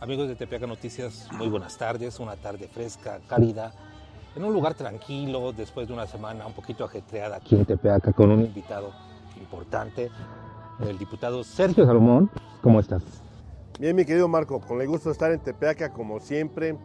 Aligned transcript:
amigos 0.00 0.28
de 0.28 0.36
Tepeaca 0.36 0.66
Noticias, 0.66 1.28
muy 1.36 1.48
buenas 1.48 1.76
tardes, 1.76 2.20
una 2.20 2.36
tarde 2.36 2.68
fresca, 2.68 3.18
cálida, 3.26 3.72
en 4.36 4.44
un 4.44 4.52
lugar 4.52 4.74
tranquilo, 4.74 5.52
después 5.52 5.88
de 5.88 5.94
una 5.94 6.06
semana 6.06 6.46
un 6.46 6.52
poquito 6.52 6.84
ajetreada 6.84 7.36
aquí 7.36 7.56
en 7.56 7.64
Tepeaca 7.64 8.12
con 8.12 8.30
un 8.30 8.42
invitado 8.42 8.92
importante, 9.40 10.10
el 10.80 10.98
diputado 10.98 11.42
Sergio 11.42 11.84
Salomón. 11.84 12.30
¿Cómo 12.62 12.78
estás? 12.78 13.02
Bien, 13.80 13.96
mi 13.96 14.04
querido 14.04 14.28
Marco, 14.28 14.60
con 14.60 14.80
el 14.80 14.86
gusto 14.86 15.08
de 15.08 15.14
estar 15.14 15.32
en 15.32 15.40
Tepeaca 15.40 15.92
como 15.92 16.20
siempre, 16.20 16.76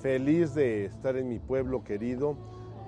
feliz 0.00 0.54
de 0.54 0.86
estar 0.86 1.16
en 1.16 1.28
mi 1.28 1.38
pueblo 1.38 1.84
querido 1.84 2.36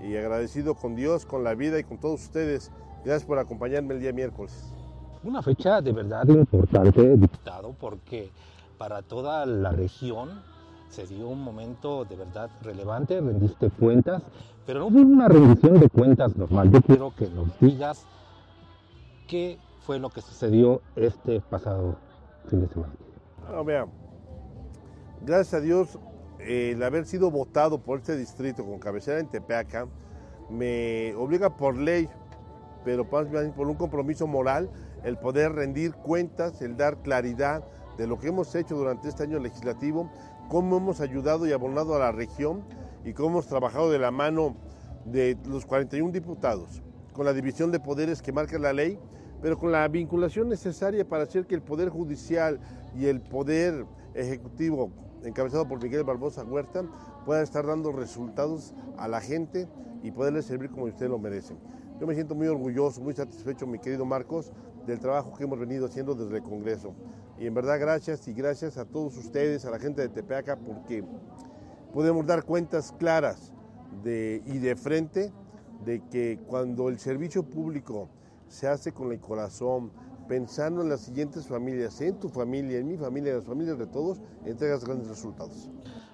y 0.02 0.16
agradecido 0.16 0.74
con 0.74 0.96
Dios, 0.96 1.26
con 1.26 1.44
la 1.44 1.54
vida 1.54 1.78
y 1.78 1.84
con 1.84 1.98
todos 1.98 2.22
ustedes. 2.22 2.72
Gracias 3.04 3.24
por 3.24 3.38
acompañarme 3.38 3.94
el 3.94 4.00
día 4.00 4.12
miércoles. 4.12 4.74
Una 5.22 5.42
fecha 5.42 5.80
de 5.80 5.92
verdad 5.92 6.26
importante, 6.28 7.16
diputado, 7.16 7.74
porque 7.78 8.30
para 8.80 9.02
toda 9.02 9.44
la 9.44 9.72
región 9.72 10.40
se 10.88 11.06
dio 11.06 11.28
un 11.28 11.42
momento 11.42 12.06
de 12.06 12.16
verdad 12.16 12.48
relevante, 12.62 13.20
rendiste 13.20 13.68
cuentas, 13.68 14.22
pero 14.64 14.80
no 14.80 14.90
fue 14.90 15.02
una 15.02 15.28
rendición 15.28 15.78
de 15.78 15.90
cuentas 15.90 16.34
normal. 16.34 16.70
Yo 16.72 16.80
quiero 16.80 17.14
que 17.14 17.28
nos 17.28 17.48
digas 17.60 18.06
qué 19.28 19.58
fue 19.80 19.98
lo 19.98 20.08
que 20.08 20.22
sucedió 20.22 20.80
este 20.96 21.42
pasado 21.42 21.96
fin 22.46 22.62
de 22.62 22.68
semana. 22.68 22.94
Vea, 23.66 23.86
gracias 25.26 25.52
a 25.52 25.60
Dios, 25.60 25.98
el 26.38 26.82
haber 26.82 27.04
sido 27.04 27.30
votado 27.30 27.82
por 27.82 27.98
este 27.98 28.16
distrito 28.16 28.64
con 28.64 28.78
cabecera 28.78 29.20
en 29.20 29.28
Tepeaca 29.28 29.88
me 30.48 31.14
obliga 31.16 31.54
por 31.54 31.76
ley, 31.76 32.08
pero 32.86 33.04
por 33.04 33.26
un 33.26 33.74
compromiso 33.74 34.26
moral, 34.26 34.70
el 35.04 35.18
poder 35.18 35.52
rendir 35.52 35.92
cuentas, 35.92 36.62
el 36.62 36.78
dar 36.78 37.02
claridad 37.02 37.62
de 38.00 38.06
lo 38.06 38.18
que 38.18 38.28
hemos 38.28 38.54
hecho 38.54 38.76
durante 38.76 39.10
este 39.10 39.24
año 39.24 39.38
legislativo, 39.38 40.08
cómo 40.48 40.78
hemos 40.78 41.02
ayudado 41.02 41.46
y 41.46 41.52
abonado 41.52 41.94
a 41.94 41.98
la 41.98 42.12
región 42.12 42.62
y 43.04 43.12
cómo 43.12 43.28
hemos 43.28 43.46
trabajado 43.46 43.90
de 43.90 43.98
la 43.98 44.10
mano 44.10 44.56
de 45.04 45.36
los 45.46 45.66
41 45.66 46.10
diputados, 46.10 46.82
con 47.12 47.26
la 47.26 47.34
división 47.34 47.70
de 47.70 47.78
poderes 47.78 48.22
que 48.22 48.32
marca 48.32 48.58
la 48.58 48.72
ley, 48.72 48.98
pero 49.42 49.58
con 49.58 49.70
la 49.70 49.86
vinculación 49.86 50.48
necesaria 50.48 51.06
para 51.06 51.24
hacer 51.24 51.46
que 51.46 51.54
el 51.54 51.60
Poder 51.60 51.90
Judicial 51.90 52.58
y 52.98 53.04
el 53.04 53.20
Poder 53.20 53.84
Ejecutivo, 54.14 54.90
encabezado 55.22 55.68
por 55.68 55.82
Miguel 55.82 56.02
Barbosa 56.04 56.42
Huerta, 56.42 56.82
puedan 57.26 57.42
estar 57.42 57.66
dando 57.66 57.92
resultados 57.92 58.72
a 58.96 59.08
la 59.08 59.20
gente 59.20 59.68
y 60.02 60.10
poderles 60.10 60.46
servir 60.46 60.70
como 60.70 60.86
usted 60.86 61.10
lo 61.10 61.18
merece. 61.18 61.54
Yo 62.00 62.06
me 62.06 62.14
siento 62.14 62.34
muy 62.34 62.46
orgulloso, 62.46 63.02
muy 63.02 63.12
satisfecho, 63.12 63.66
mi 63.66 63.78
querido 63.78 64.06
Marcos, 64.06 64.52
del 64.86 64.98
trabajo 64.98 65.34
que 65.36 65.44
hemos 65.44 65.58
venido 65.58 65.84
haciendo 65.84 66.14
desde 66.14 66.38
el 66.38 66.42
Congreso. 66.42 66.94
Y 67.40 67.46
en 67.46 67.54
verdad 67.54 67.80
gracias 67.80 68.28
y 68.28 68.34
gracias 68.34 68.76
a 68.76 68.84
todos 68.84 69.16
ustedes, 69.16 69.64
a 69.64 69.70
la 69.70 69.78
gente 69.78 70.02
de 70.02 70.10
Tepeaca, 70.10 70.56
porque 70.56 71.02
podemos 71.94 72.26
dar 72.26 72.44
cuentas 72.44 72.92
claras 72.92 73.54
de, 74.04 74.42
y 74.44 74.58
de 74.58 74.76
frente 74.76 75.32
de 75.82 76.02
que 76.10 76.38
cuando 76.46 76.90
el 76.90 76.98
servicio 76.98 77.42
público 77.42 78.10
se 78.46 78.68
hace 78.68 78.92
con 78.92 79.10
el 79.10 79.20
corazón, 79.20 79.90
pensando 80.28 80.82
en 80.82 80.90
las 80.90 81.00
siguientes 81.00 81.46
familias, 81.48 81.98
en 82.02 82.20
tu 82.20 82.28
familia, 82.28 82.78
en 82.78 82.86
mi 82.86 82.98
familia, 82.98 83.30
en 83.30 83.38
las 83.38 83.46
familias 83.46 83.78
de 83.78 83.86
todos, 83.86 84.20
entregas 84.44 84.84
grandes 84.84 85.08
resultados. 85.08 85.70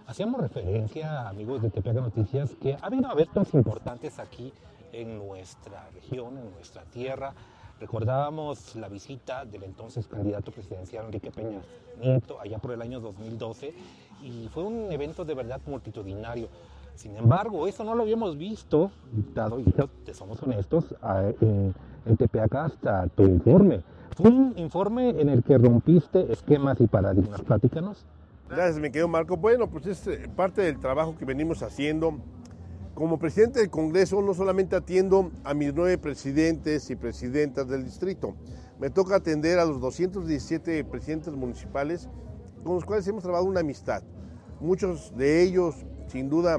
Hacíamos 0.07 0.41
referencia, 0.41 1.29
amigos 1.29 1.61
de 1.61 1.71
Tepeaca 1.71 2.03
Noticias, 2.03 2.55
que 2.61 2.75
ha 2.75 2.87
habido 2.87 3.11
eventos 3.11 3.53
importantes 3.53 4.21
aquí 4.21 4.53
en 4.93 5.19
nuestra 5.19 5.89
región, 5.93 6.39
en 6.39 6.53
nuestra 6.53 6.85
tierra. 6.85 7.35
Recordábamos 7.81 8.75
la 8.77 8.89
visita 8.89 9.45
del 9.45 9.65
entonces 9.65 10.07
candidato 10.07 10.51
presidencial 10.51 11.07
Enrique 11.07 11.31
Peña 11.31 11.61
Nieto 12.01 12.41
allá 12.41 12.59
por 12.59 12.73
el 12.73 12.81
año 12.81 13.01
2012 13.01 13.75
y 14.23 14.49
fue 14.49 14.65
un 14.65 14.91
evento 14.91 15.25
de 15.25 15.35
verdad 15.35 15.61
multitudinario. 15.67 16.49
Sin 16.95 17.15
embargo, 17.17 17.67
eso 17.67 17.85
no 17.85 17.95
lo 17.95 18.03
habíamos 18.03 18.39
visto, 18.39 18.91
dado, 19.35 19.61
y 19.61 19.65
te 20.05 20.15
somos 20.15 20.43
honestos, 20.43 20.95
en, 21.43 21.75
en 22.07 22.17
Tepeaca 22.17 22.65
hasta 22.65 23.07
tu 23.09 23.25
informe. 23.25 23.83
Fue 24.17 24.31
un 24.31 24.55
informe 24.57 25.11
en 25.11 25.29
el 25.29 25.43
que 25.43 25.59
rompiste 25.59 26.33
esquemas 26.33 26.81
y 26.81 26.87
paradigmas. 26.87 27.43
Platícanos. 27.43 28.07
Gracias, 28.49 28.77
mi 28.77 28.89
querido 28.89 29.09
Marco. 29.09 29.37
Bueno, 29.37 29.69
pues 29.69 29.87
es 29.87 30.07
eh, 30.07 30.31
parte 30.35 30.63
del 30.63 30.79
trabajo 30.79 31.17
que 31.19 31.27
venimos 31.27 31.63
haciendo 31.63 32.19
como 32.97 33.19
presidente 33.19 33.61
del 33.61 33.69
Congreso 33.69 34.23
no 34.23 34.33
solamente 34.33 34.75
atiendo 34.75 35.31
a 35.45 35.53
mis 35.53 35.75
nueve 35.75 35.99
presidentes 35.99 36.89
y 36.89 36.97
presidentas 36.97 37.69
del 37.69 37.85
distrito, 37.85 38.35
me 38.81 38.89
toca 38.89 39.17
atender 39.17 39.59
a 39.59 39.67
los 39.67 39.83
217 39.83 40.83
presidentes 40.85 41.35
municipales 41.35 42.09
con 42.65 42.75
los 42.77 42.87
cuales 42.87 43.07
hemos 43.07 43.23
trabajado 43.23 43.51
una 43.51 43.61
amistad. 43.61 44.03
Muchos 44.61 45.15
de 45.15 45.43
ellos, 45.43 45.85
sin 46.09 46.31
duda, 46.31 46.59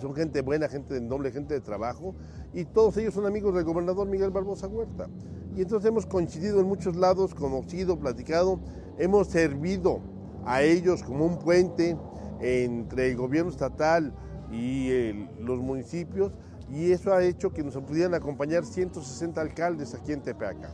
son 0.00 0.14
gente 0.16 0.40
buena, 0.40 0.68
gente 0.68 0.94
de 0.94 1.00
noble, 1.00 1.30
gente 1.30 1.54
de 1.54 1.60
trabajo, 1.60 2.16
y 2.52 2.64
todos 2.64 2.96
ellos 2.96 3.14
son 3.14 3.24
amigos 3.24 3.54
del 3.54 3.62
gobernador 3.62 4.08
Miguel 4.08 4.30
Barbosa 4.30 4.66
Huerta. 4.66 5.08
Y 5.54 5.62
entonces 5.62 5.88
hemos 5.88 6.06
coincidido 6.06 6.58
en 6.58 6.66
muchos 6.66 6.96
lados, 6.96 7.36
conocido, 7.36 8.00
platicado, 8.00 8.58
hemos 8.98 9.28
servido 9.28 10.00
a 10.44 10.64
ellos 10.64 11.04
como 11.04 11.24
un 11.24 11.38
puente 11.38 11.96
entre 12.40 13.12
el 13.12 13.16
gobierno 13.16 13.52
estatal, 13.52 14.12
y 14.52 15.28
los 15.40 15.58
municipios 15.60 16.32
y 16.70 16.90
eso 16.90 17.12
ha 17.12 17.22
hecho 17.22 17.52
que 17.52 17.62
nos 17.62 17.76
pudieran 17.76 18.14
acompañar 18.14 18.64
160 18.64 19.40
alcaldes 19.40 19.94
aquí 19.94 20.12
en 20.12 20.22
Tepeaca. 20.22 20.70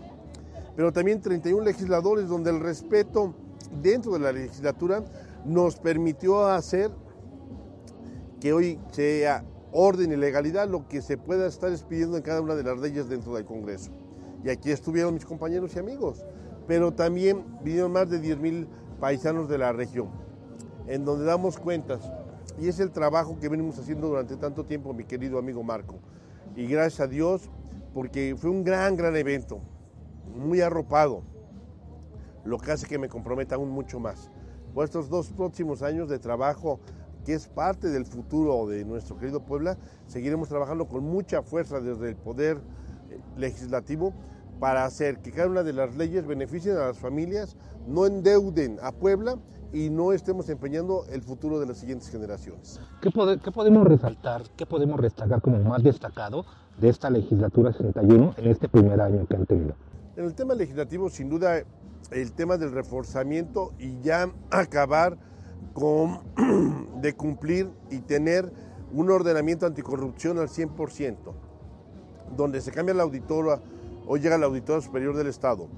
Pero 0.75 0.93
también 0.93 1.21
31 1.21 1.65
legisladores 1.65 2.29
donde 2.29 2.51
el 2.51 2.61
respeto 2.61 3.35
dentro 3.83 4.13
de 4.13 4.21
la 4.21 4.33
legislatura 4.33 5.05
nos 5.45 5.77
permitió 5.77 6.47
hacer 6.47 6.91
que 8.41 8.53
hoy 8.53 8.79
sea 8.91 9.45
orden 9.71 10.13
y 10.13 10.17
legalidad 10.17 10.69
lo 10.69 10.89
que 10.89 11.03
se 11.03 11.19
pueda 11.19 11.47
estar 11.47 11.71
expidiendo 11.71 12.17
en 12.17 12.23
cada 12.23 12.41
una 12.41 12.55
de 12.55 12.63
las 12.63 12.79
leyes 12.79 13.09
dentro 13.09 13.35
del 13.35 13.45
Congreso. 13.45 13.91
Y 14.45 14.51
aquí 14.51 14.71
estuvieron 14.71 15.15
mis 15.15 15.25
compañeros 15.25 15.77
y 15.77 15.79
amigos, 15.79 16.25
pero 16.67 16.93
también 16.93 17.45
vinieron 17.63 17.93
más 17.93 18.11
de 18.11 18.19
10 18.19 18.39
mil 18.39 18.69
paisanos 18.99 19.49
de 19.49 19.59
la 19.59 19.73
región, 19.73 20.09
en 20.87 21.05
donde 21.05 21.25
damos 21.25 21.59
cuentas 21.59 22.11
y 22.59 22.69
es 22.69 22.81
el 22.81 22.91
trabajo 22.91 23.39
que 23.39 23.49
venimos 23.49 23.79
haciendo 23.79 24.09
durante 24.09 24.37
tanto 24.37 24.65
tiempo, 24.65 24.93
mi 24.93 25.05
querido 25.05 25.39
amigo 25.39 25.63
Marco. 25.63 25.97
Y 26.57 26.67
gracias 26.67 27.01
a 27.01 27.07
Dios, 27.07 27.51
porque 27.95 28.35
fue 28.39 28.51
un 28.51 28.65
gran, 28.65 28.97
gran 28.97 29.17
evento, 29.17 29.61
muy 30.37 30.61
arropado, 30.61 31.23
lo 32.45 32.59
que 32.59 32.73
hace 32.73 32.87
que 32.87 32.99
me 32.99 33.09
comprometa 33.09 33.55
aún 33.55 33.71
mucho 33.71 34.01
más. 34.01 34.31
Por 34.75 34.85
estos 34.85 35.09
dos 35.09 35.31
próximos 35.33 35.83
años 35.83 36.09
de 36.09 36.19
trabajo, 36.19 36.81
que 37.25 37.35
es 37.35 37.47
parte 37.47 37.89
del 37.89 38.05
futuro 38.05 38.67
de 38.67 38.85
nuestro 38.85 39.19
querido 39.19 39.41
Puebla, 39.41 39.77
seguiremos 40.07 40.49
trabajando 40.49 40.87
con 40.87 41.05
mucha 41.05 41.43
fuerza 41.43 41.81
desde 41.81 42.09
el 42.09 42.17
Poder 42.17 42.59
eh, 43.11 43.21
Legislativo 43.37 44.13
para 44.59 44.85
hacer 44.85 45.19
que 45.19 45.33
cada 45.33 45.49
una 45.49 45.63
de 45.63 45.73
las 45.73 45.97
leyes 45.97 46.27
beneficien 46.27 46.77
a 46.77 46.87
las 46.87 46.99
familias, 46.99 47.57
no 47.87 48.07
endeuden 48.07 48.79
a 48.81 48.93
Puebla 48.93 49.37
y 49.73 49.89
no 49.91 50.13
estemos 50.13 50.49
empeñando 50.49 51.07
el 51.11 51.23
futuro 51.23 51.59
de 51.59 51.67
las 51.67 51.79
siguientes 51.79 52.09
generaciones. 52.11 52.81
¿Qué, 53.01 53.11
podemos 53.11 53.87
resaltar, 53.87 54.43
qué 54.57 54.67
podemos 54.67 55.01
destacar 55.01 55.41
como 55.41 55.59
más 55.61 55.83
destacado 55.83 56.45
de 56.79 56.89
esta 56.89 57.09
legislatura 57.11 57.73
61 57.73 58.35
en 58.37 58.47
este 58.49 58.69
primer 58.69 59.01
año 59.01 59.27
que 59.27 59.37
han 59.37 59.47
tenido? 59.47 59.75
En 60.17 60.25
el 60.27 60.35
tema 60.35 60.55
legislativo, 60.55 61.09
sin 61.09 61.31
duda, 61.31 61.63
el 62.11 62.33
tema 62.33 62.59
del 62.59 62.73
reforzamiento 62.73 63.73
y 63.79 63.99
ya 64.03 64.31
acabar 64.51 65.17
con 65.73 66.21
de 67.01 67.15
cumplir 67.15 67.71
y 67.91 68.01
tener 68.01 68.53
un 68.93 69.11
ordenamiento 69.11 69.65
anticorrupción 69.65 70.39
al 70.39 70.49
100%, 70.49 71.17
donde 72.37 72.61
se 72.61 72.73
cambia 72.73 72.95
la 72.95 73.05
auditora, 73.05 73.61
hoy 74.07 74.21
llega 74.21 74.37
la 74.37 74.47
auditora 74.47 74.83
superior 74.83 75.17
del 75.17 75.29
Estado, 75.29 75.69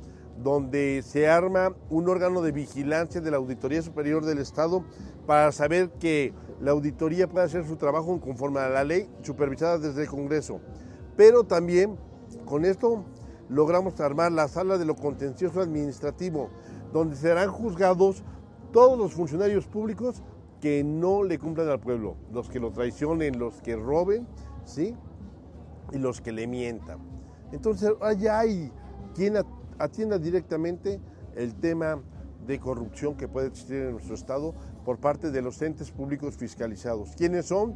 donde 0.42 1.02
se 1.02 1.28
arma 1.28 1.74
un 1.90 2.08
órgano 2.08 2.42
de 2.42 2.52
vigilancia 2.52 3.20
de 3.20 3.30
la 3.30 3.36
Auditoría 3.36 3.82
Superior 3.82 4.24
del 4.24 4.38
Estado 4.38 4.84
para 5.26 5.52
saber 5.52 5.90
que 6.00 6.32
la 6.60 6.72
auditoría 6.72 7.28
puede 7.28 7.46
hacer 7.46 7.66
su 7.66 7.76
trabajo 7.76 8.20
conforme 8.20 8.60
a 8.60 8.68
la 8.68 8.84
ley, 8.84 9.08
supervisada 9.22 9.78
desde 9.78 10.02
el 10.02 10.08
Congreso. 10.08 10.60
Pero 11.16 11.44
también 11.44 11.96
con 12.44 12.64
esto 12.64 13.04
logramos 13.48 14.00
armar 14.00 14.32
la 14.32 14.48
sala 14.48 14.78
de 14.78 14.84
lo 14.84 14.96
contencioso 14.96 15.60
administrativo, 15.60 16.50
donde 16.92 17.16
serán 17.16 17.50
juzgados 17.50 18.22
todos 18.72 18.98
los 18.98 19.12
funcionarios 19.12 19.66
públicos 19.66 20.22
que 20.60 20.82
no 20.82 21.22
le 21.22 21.38
cumplan 21.38 21.68
al 21.68 21.80
pueblo, 21.80 22.16
los 22.32 22.48
que 22.48 22.58
lo 22.58 22.72
traicionen, 22.72 23.38
los 23.38 23.60
que 23.60 23.76
roben, 23.76 24.26
¿sí? 24.64 24.96
Y 25.92 25.98
los 25.98 26.20
que 26.20 26.32
le 26.32 26.46
mientan. 26.46 26.98
Entonces, 27.52 27.92
allá 28.00 28.40
hay 28.40 28.72
quien 29.14 29.36
atienda 29.78 30.18
directamente 30.18 31.00
el 31.36 31.54
tema 31.54 32.00
de 32.46 32.60
corrupción 32.60 33.14
que 33.14 33.28
puede 33.28 33.48
existir 33.48 33.76
en 33.76 33.92
nuestro 33.92 34.14
Estado 34.14 34.54
por 34.84 34.98
parte 34.98 35.30
de 35.30 35.42
los 35.42 35.60
entes 35.62 35.90
públicos 35.90 36.36
fiscalizados. 36.36 37.10
¿Quiénes 37.16 37.46
son? 37.46 37.74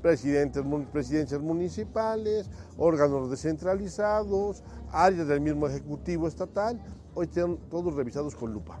Presidentes, 0.00 0.64
presidencias 0.92 1.40
municipales, 1.42 2.48
órganos 2.78 3.30
descentralizados, 3.30 4.62
áreas 4.92 5.28
del 5.28 5.40
mismo 5.40 5.66
Ejecutivo 5.66 6.26
Estatal, 6.26 6.80
hoy 7.14 7.26
están 7.26 7.58
todos 7.68 7.94
revisados 7.94 8.34
con 8.34 8.52
lupa. 8.52 8.80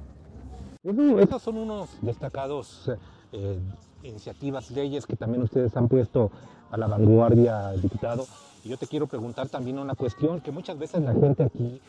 Esas 1.18 1.42
son 1.42 1.58
unos 1.58 1.90
destacados 2.00 2.90
eh, 3.32 3.58
iniciativas, 4.02 4.70
leyes 4.70 5.04
que 5.04 5.14
también 5.14 5.42
ustedes 5.42 5.76
han 5.76 5.88
puesto 5.88 6.30
a 6.70 6.78
la 6.78 6.86
vanguardia, 6.86 7.72
diputado. 7.72 8.26
Y 8.64 8.70
yo 8.70 8.78
te 8.78 8.86
quiero 8.86 9.06
preguntar 9.06 9.48
también 9.48 9.78
una 9.78 9.94
cuestión 9.94 10.40
que 10.40 10.50
muchas 10.50 10.78
veces 10.78 11.02
la 11.02 11.12
gente 11.12 11.42
aquí 11.42 11.82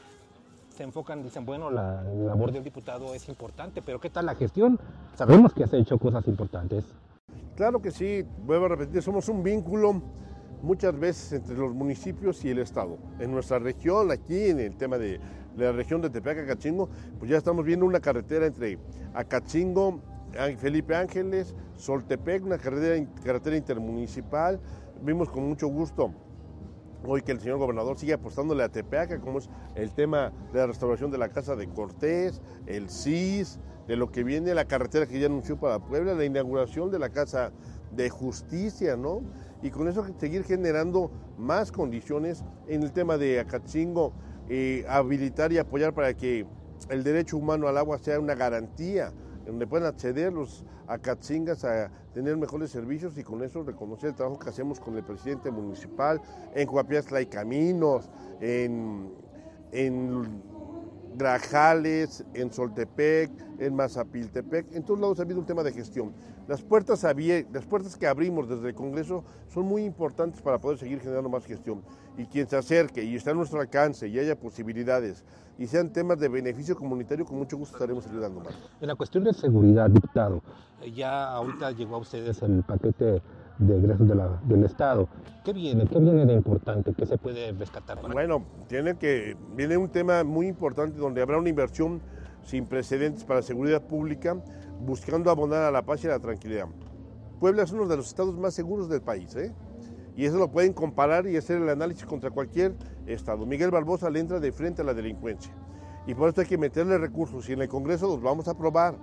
se 0.81 0.85
enfocan, 0.85 1.21
dicen, 1.21 1.45
bueno, 1.45 1.69
la, 1.69 2.01
labor 2.01 2.51
del 2.51 2.63
diputado 2.63 3.13
es 3.13 3.29
importante, 3.29 3.83
pero 3.83 3.99
¿qué 3.99 4.09
tal 4.09 4.25
la 4.25 4.33
gestión? 4.33 4.79
Sabemos 5.13 5.53
que 5.53 5.63
has 5.63 5.73
hecho 5.73 5.99
cosas 5.99 6.27
importantes. 6.27 6.85
Claro 7.55 7.79
que 7.79 7.91
sí, 7.91 8.25
vuelvo 8.47 8.65
a 8.65 8.69
repetir, 8.69 9.03
somos 9.03 9.29
un 9.29 9.43
vínculo 9.43 10.01
muchas 10.63 10.99
veces 10.99 11.33
entre 11.33 11.55
los 11.55 11.75
municipios 11.75 12.43
y 12.45 12.49
el 12.49 12.57
Estado. 12.57 12.97
En 13.19 13.31
nuestra 13.31 13.59
región, 13.59 14.09
aquí 14.09 14.45
en 14.45 14.59
el 14.59 14.75
tema 14.75 14.97
de, 14.97 15.19
la 15.55 15.71
región 15.71 16.01
de 16.01 16.09
Tepeaca, 16.09 16.41
Acachingo, 16.41 16.89
pues 17.19 17.29
ya 17.29 17.37
estamos 17.37 17.63
viendo 17.63 17.85
una 17.85 17.99
carretera 17.99 18.47
entre 18.47 18.79
Acachingo, 19.13 19.99
Felipe 20.57 20.95
Ángeles, 20.95 21.53
Soltepec, 21.75 22.43
una 22.43 22.57
carretera, 22.57 23.07
carretera 23.23 23.55
intermunicipal. 23.55 24.59
Vimos 25.03 25.29
con 25.29 25.47
mucho 25.47 25.67
gusto 25.67 26.11
hoy 27.05 27.21
que 27.21 27.31
el 27.31 27.39
señor 27.39 27.57
gobernador 27.57 27.97
sigue 27.97 28.13
apostándole 28.13 28.63
a 28.63 28.69
Tepeaca, 28.69 29.19
como 29.19 29.39
es 29.39 29.49
el 29.75 29.91
tema 29.91 30.31
de 30.53 30.59
la 30.59 30.67
restauración 30.67 31.11
de 31.11 31.17
la 31.17 31.29
Casa 31.29 31.55
de 31.55 31.67
Cortés, 31.67 32.41
el 32.67 32.89
CIS, 32.89 33.59
de 33.87 33.95
lo 33.95 34.11
que 34.11 34.23
viene 34.23 34.53
la 34.53 34.65
carretera 34.65 35.05
que 35.05 35.19
ya 35.19 35.25
anunció 35.25 35.59
para 35.59 35.79
Puebla, 35.79 36.13
la 36.13 36.25
inauguración 36.25 36.91
de 36.91 36.99
la 36.99 37.09
Casa 37.09 37.51
de 37.91 38.09
Justicia, 38.09 38.95
¿no? 38.95 39.21
Y 39.61 39.69
con 39.69 39.87
eso 39.87 40.05
seguir 40.17 40.43
generando 40.43 41.11
más 41.37 41.71
condiciones 41.71 42.43
en 42.67 42.83
el 42.83 42.91
tema 42.91 43.17
de 43.17 43.39
Acatzingo, 43.39 44.13
eh, 44.49 44.85
habilitar 44.87 45.51
y 45.51 45.57
apoyar 45.57 45.93
para 45.93 46.13
que 46.13 46.45
el 46.89 47.03
derecho 47.03 47.37
humano 47.37 47.67
al 47.67 47.77
agua 47.77 47.97
sea 47.99 48.19
una 48.19 48.35
garantía, 48.35 49.11
donde 49.45 49.67
puedan 49.67 49.87
acceder 49.87 50.33
los 50.33 50.65
acatzingas 50.87 51.63
a 51.65 51.89
tener 52.13 52.37
mejores 52.37 52.71
servicios 52.71 53.17
y 53.17 53.23
con 53.23 53.43
eso 53.43 53.63
reconocer 53.63 54.09
el 54.09 54.15
trabajo 54.15 54.39
que 54.39 54.49
hacemos 54.49 54.79
con 54.79 54.97
el 54.97 55.03
presidente 55.03 55.51
municipal, 55.51 56.21
en 56.53 56.67
Coapiazla 56.67 57.19
hay 57.19 57.25
caminos, 57.25 58.09
en, 58.39 59.11
en 59.71 60.41
Grajales, 61.15 62.23
en 62.33 62.51
Soltepec, 62.51 63.31
en 63.59 63.75
Mazapiltepec, 63.75 64.73
en 64.73 64.83
todos 64.83 64.99
lados 64.99 65.19
ha 65.19 65.23
habido 65.23 65.39
un 65.39 65.45
tema 65.45 65.63
de 65.63 65.71
gestión. 65.71 66.13
Las 66.51 66.61
puertas, 66.61 67.01
las 67.53 67.65
puertas 67.65 67.95
que 67.95 68.07
abrimos 68.07 68.49
desde 68.49 68.67
el 68.67 68.75
Congreso 68.75 69.23
son 69.47 69.63
muy 69.67 69.85
importantes 69.85 70.41
para 70.41 70.59
poder 70.59 70.77
seguir 70.77 70.99
generando 70.99 71.29
más 71.29 71.45
gestión. 71.45 71.81
Y 72.17 72.25
quien 72.25 72.45
se 72.45 72.57
acerque 72.57 73.01
y 73.05 73.15
está 73.15 73.31
a 73.31 73.33
nuestro 73.33 73.61
alcance 73.61 74.09
y 74.09 74.19
haya 74.19 74.37
posibilidades 74.37 75.23
y 75.57 75.67
sean 75.67 75.93
temas 75.93 76.19
de 76.19 76.27
beneficio 76.27 76.75
comunitario, 76.75 77.23
con 77.23 77.37
mucho 77.37 77.55
gusto 77.55 77.77
estaremos 77.77 78.05
ayudando 78.05 78.41
más. 78.41 78.53
En 78.81 78.89
la 78.89 78.95
cuestión 78.95 79.23
de 79.23 79.31
seguridad, 79.31 79.89
diputado, 79.89 80.43
ya 80.93 81.31
ahorita 81.31 81.71
llegó 81.71 81.95
a 81.95 81.99
ustedes 81.99 82.41
el 82.41 82.63
paquete 82.63 83.21
de 83.57 83.77
ingresos 83.77 84.09
del 84.43 84.65
Estado. 84.65 85.07
¿Qué 85.45 85.53
viene? 85.53 85.87
¿Qué 85.87 85.99
viene 85.99 86.25
de 86.25 86.33
importante? 86.33 86.93
¿Qué 86.93 87.05
se 87.05 87.17
puede 87.17 87.53
rescatar? 87.53 87.97
bueno, 88.11 88.43
tiene 88.67 88.97
que, 88.97 89.37
viene 89.55 89.77
un 89.77 89.87
tema 89.87 90.25
muy 90.25 90.47
importante 90.47 90.97
donde 90.97 91.21
habrá 91.21 91.37
una 91.37 91.47
inversión 91.47 92.01
sin 92.43 92.65
precedentes 92.65 93.23
para 93.23 93.39
la 93.39 93.45
seguridad 93.45 93.81
pública, 93.81 94.35
buscando 94.85 95.29
abonar 95.29 95.63
a 95.63 95.71
la 95.71 95.83
paz 95.83 96.03
y 96.03 96.07
a 96.07 96.11
la 96.11 96.19
tranquilidad. 96.19 96.67
Puebla 97.39 97.63
es 97.63 97.71
uno 97.71 97.87
de 97.87 97.97
los 97.97 98.07
estados 98.07 98.37
más 98.37 98.53
seguros 98.53 98.89
del 98.89 99.01
país, 99.01 99.35
¿eh? 99.35 99.53
y 100.15 100.25
eso 100.25 100.37
lo 100.37 100.51
pueden 100.51 100.73
comparar 100.73 101.27
y 101.27 101.37
hacer 101.37 101.57
el 101.61 101.69
análisis 101.69 102.05
contra 102.05 102.29
cualquier 102.29 102.75
estado. 103.07 103.45
Miguel 103.45 103.71
Barbosa 103.71 104.09
le 104.09 104.19
entra 104.19 104.39
de 104.39 104.51
frente 104.51 104.81
a 104.81 104.85
la 104.85 104.93
delincuencia, 104.93 105.51
y 106.05 106.13
por 106.13 106.29
eso 106.29 106.41
hay 106.41 106.47
que 106.47 106.57
meterle 106.57 106.97
recursos, 106.97 107.49
y 107.49 107.53
en 107.53 107.61
el 107.61 107.69
Congreso 107.69 108.07
los 108.07 108.21
vamos 108.21 108.47
a 108.47 108.51
aprobar 108.51 108.95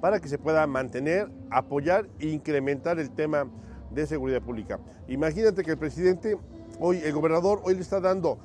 para 0.00 0.20
que 0.20 0.28
se 0.28 0.36
pueda 0.38 0.66
mantener, 0.66 1.30
apoyar 1.50 2.08
e 2.18 2.28
incrementar 2.28 2.98
el 2.98 3.10
tema 3.10 3.46
de 3.90 4.06
seguridad 4.06 4.42
pública. 4.42 4.78
Imagínate 5.08 5.62
que 5.62 5.70
el 5.70 5.78
presidente, 5.78 6.36
hoy, 6.78 6.98
el 6.98 7.12
gobernador, 7.12 7.60
hoy 7.64 7.74
le 7.74 7.80
está 7.80 8.00
dando 8.00 8.38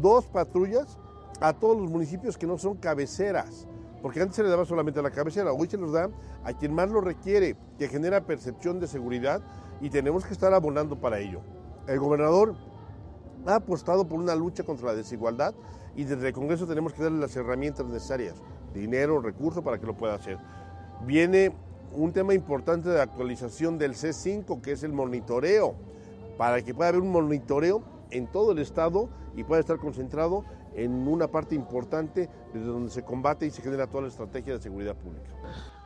dos 0.00 0.26
patrullas 0.26 0.98
a 1.40 1.52
todos 1.52 1.80
los 1.80 1.90
municipios 1.90 2.38
que 2.38 2.46
no 2.46 2.58
son 2.58 2.76
cabeceras, 2.76 3.66
porque 4.02 4.20
antes 4.20 4.36
se 4.36 4.42
le 4.42 4.50
daba 4.50 4.64
solamente 4.64 5.00
a 5.00 5.02
la 5.02 5.10
cabecera, 5.10 5.52
hoy 5.52 5.68
se 5.68 5.78
los 5.78 5.92
da 5.92 6.10
a 6.44 6.52
quien 6.52 6.74
más 6.74 6.90
lo 6.90 7.00
requiere, 7.00 7.56
que 7.78 7.88
genera 7.88 8.26
percepción 8.26 8.78
de 8.80 8.86
seguridad 8.86 9.42
y 9.80 9.90
tenemos 9.90 10.24
que 10.24 10.32
estar 10.32 10.52
abonando 10.52 11.00
para 11.00 11.18
ello. 11.18 11.40
El 11.86 11.98
gobernador 11.98 12.54
ha 13.46 13.56
apostado 13.56 14.06
por 14.06 14.18
una 14.18 14.34
lucha 14.34 14.62
contra 14.62 14.88
la 14.88 14.94
desigualdad 14.94 15.54
y 15.96 16.04
desde 16.04 16.28
el 16.28 16.34
Congreso 16.34 16.66
tenemos 16.66 16.92
que 16.92 17.02
darle 17.02 17.20
las 17.20 17.36
herramientas 17.36 17.86
necesarias, 17.86 18.34
dinero, 18.72 19.20
recursos 19.20 19.62
para 19.62 19.78
que 19.78 19.86
lo 19.86 19.96
pueda 19.96 20.14
hacer. 20.14 20.38
Viene 21.06 21.52
un 21.92 22.12
tema 22.12 22.34
importante 22.34 22.88
de 22.88 23.00
actualización 23.00 23.78
del 23.78 23.94
C5, 23.94 24.60
que 24.60 24.72
es 24.72 24.82
el 24.82 24.92
monitoreo, 24.92 25.74
para 26.36 26.62
que 26.62 26.74
pueda 26.74 26.88
haber 26.88 27.02
un 27.02 27.10
monitoreo 27.10 27.82
en 28.10 28.26
todo 28.26 28.52
el 28.52 28.58
estado 28.58 29.08
y 29.36 29.44
pueda 29.44 29.60
estar 29.60 29.78
concentrado 29.78 30.44
en 30.74 31.06
una 31.08 31.28
parte 31.28 31.54
importante 31.54 32.28
desde 32.52 32.66
donde 32.66 32.90
se 32.90 33.02
combate 33.02 33.46
y 33.46 33.50
se 33.50 33.62
genera 33.62 33.86
toda 33.86 34.02
la 34.02 34.08
estrategia 34.08 34.54
de 34.54 34.60
seguridad 34.60 34.94
pública. 34.94 35.30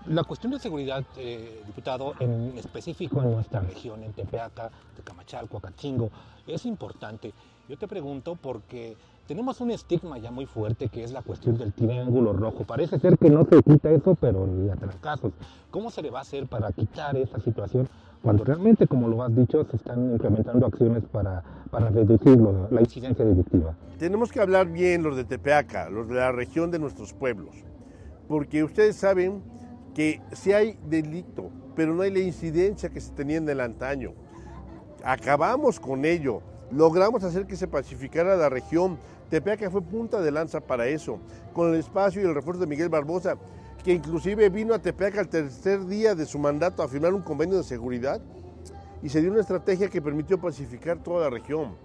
La 0.07 0.25
cuestión 0.25 0.53
de 0.53 0.59
seguridad, 0.59 1.05
eh, 1.17 1.63
diputado, 1.67 2.15
en 2.21 2.57
específico 2.57 3.23
en 3.23 3.33
nuestra 3.33 3.61
región, 3.61 4.03
en 4.03 4.13
Tepeaca, 4.13 4.71
Tecamachalco, 4.97 5.59
Acachingo, 5.59 6.11
es 6.47 6.65
importante. 6.65 7.35
Yo 7.69 7.77
te 7.77 7.87
pregunto 7.87 8.37
porque 8.41 8.97
tenemos 9.27 9.61
un 9.61 9.71
estigma 9.71 10.17
ya 10.17 10.31
muy 10.31 10.47
fuerte 10.47 10.89
que 10.89 11.05
es 11.05 11.13
la 11.13 11.21
cuestión 11.21 11.59
del 11.59 11.75
triángulo 11.75 12.33
rojo. 12.33 12.65
Parece 12.65 12.99
ser 12.99 13.19
que 13.19 13.29
no 13.29 13.45
se 13.45 13.63
quita 13.63 13.91
eso, 13.91 14.15
pero 14.19 14.47
ni 14.47 14.71
a 14.71 14.77
casos. 15.03 15.33
¿Cómo 15.71 15.91
se 15.91 16.01
le 16.01 16.11
va 16.11 16.21
a 16.21 16.23
hacer 16.23 16.47
para 16.47 16.73
quitar 16.73 17.15
esa 17.17 17.39
situación 17.41 17.87
cuando 18.23 18.45
realmente, 18.45 18.87
como 18.87 19.09
lo 19.09 19.23
has 19.23 19.35
dicho, 19.35 19.65
se 19.71 19.77
están 19.77 20.13
implementando 20.13 20.67
acciones 20.67 21.05
para, 21.11 21.43
para 21.71 21.89
reducir 21.91 22.39
la 22.71 22.81
incidencia 22.81 23.25
delictiva? 23.25 23.75
Tenemos 23.99 24.33
que 24.33 24.41
hablar 24.41 24.69
bien 24.69 25.03
los 25.03 25.17
de 25.17 25.25
Tepeaca, 25.25 25.89
los 25.89 26.09
de 26.09 26.15
la 26.17 26.33
región 26.33 26.71
de 26.71 26.79
nuestros 26.79 27.13
pueblos, 27.13 27.55
porque 28.27 28.65
ustedes 28.65 28.97
saben 28.97 29.43
que 29.95 30.21
si 30.33 30.53
hay 30.53 30.79
delito, 30.89 31.51
pero 31.75 31.95
no 31.95 32.03
hay 32.03 32.11
la 32.11 32.21
incidencia 32.21 32.89
que 32.89 33.01
se 33.01 33.13
tenía 33.13 33.39
en 33.39 33.49
el 33.49 33.61
antaño. 33.61 34.13
Acabamos 35.05 35.79
con 35.81 36.05
ello, 36.05 36.43
logramos 36.71 37.25
hacer 37.25 37.47
que 37.47 37.57
se 37.57 37.69
pacificara 37.69 38.37
la 38.37 38.49
región. 38.49 38.99
Tepeaca 39.31 39.71
fue 39.71 39.83
punta 39.83 40.21
de 40.21 40.31
lanza 40.31 40.61
para 40.61 40.87
eso, 40.87 41.19
con 41.53 41.69
el 41.69 41.81
espacio 41.81 42.23
y 42.23 42.25
el 42.25 42.35
refuerzo 42.35 42.61
de 42.61 42.67
Miguel 42.67 42.89
Barbosa, 42.89 43.37
que 43.83 43.93
inclusive 43.93 44.49
vino 44.49 44.75
a 44.75 44.79
Tepeaca 44.79 45.21
al 45.21 45.29
tercer 45.29 45.87
día 45.87 46.15
de 46.15 46.27
su 46.27 46.39
mandato 46.39 46.83
a 46.83 46.89
firmar 46.89 47.15
un 47.15 47.23
convenio 47.23 47.57
de 47.57 47.65
seguridad 47.65 48.21
y 49.03 49.09
se 49.09 49.21
dio 49.21 49.31
una 49.31 49.41
estrategia 49.41 49.89
que 49.89 50.03
permitió 50.03 50.41
pacificar 50.41 50.99
toda 50.99 51.25
la 51.25 51.31
región. 51.31 51.77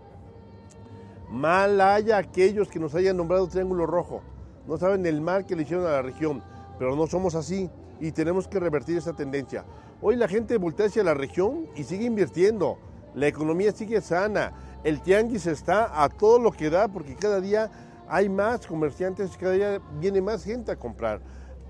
Mal 1.30 1.80
haya 1.82 2.18
aquellos 2.18 2.70
que 2.70 2.80
nos 2.80 2.96
hayan 2.96 3.18
nombrado 3.18 3.48
Triángulo 3.48 3.86
Rojo, 3.86 4.22
no 4.68 4.78
saben 4.78 5.06
el 5.06 5.22
mal 5.22 5.46
que 5.46 5.56
le 5.56 5.64
hicieron 5.64 5.86
a 5.86 5.92
la 5.92 6.02
región, 6.02 6.42
pero 6.80 6.96
no 6.96 7.08
somos 7.08 7.36
así 7.36 7.70
y 8.00 8.12
tenemos 8.12 8.48
que 8.48 8.60
revertir 8.60 8.98
esa 8.98 9.14
tendencia. 9.14 9.66
Hoy 10.02 10.16
la 10.16 10.28
gente 10.28 10.58
voltea 10.58 10.88
hacia 10.88 11.04
la 11.04 11.14
región 11.14 11.68
y 11.76 11.84
sigue 11.84 12.06
invirtiendo, 12.06 12.78
la 13.16 13.28
economía 13.28 13.72
sigue 13.72 14.02
sana, 14.02 14.54
el 14.84 15.02
tianguis 15.02 15.46
está 15.46 16.04
a 16.04 16.10
todo 16.10 16.40
lo 16.40 16.52
que 16.52 16.70
da 16.70 16.88
porque 16.88 17.16
cada 17.16 17.40
día 17.40 17.72
hay 18.08 18.30
más 18.30 18.66
comerciantes, 18.68 19.38
cada 19.38 19.54
día 19.54 19.82
viene 20.00 20.22
más 20.22 20.44
gente 20.44 20.72
a 20.72 20.76
comprar. 20.76 21.22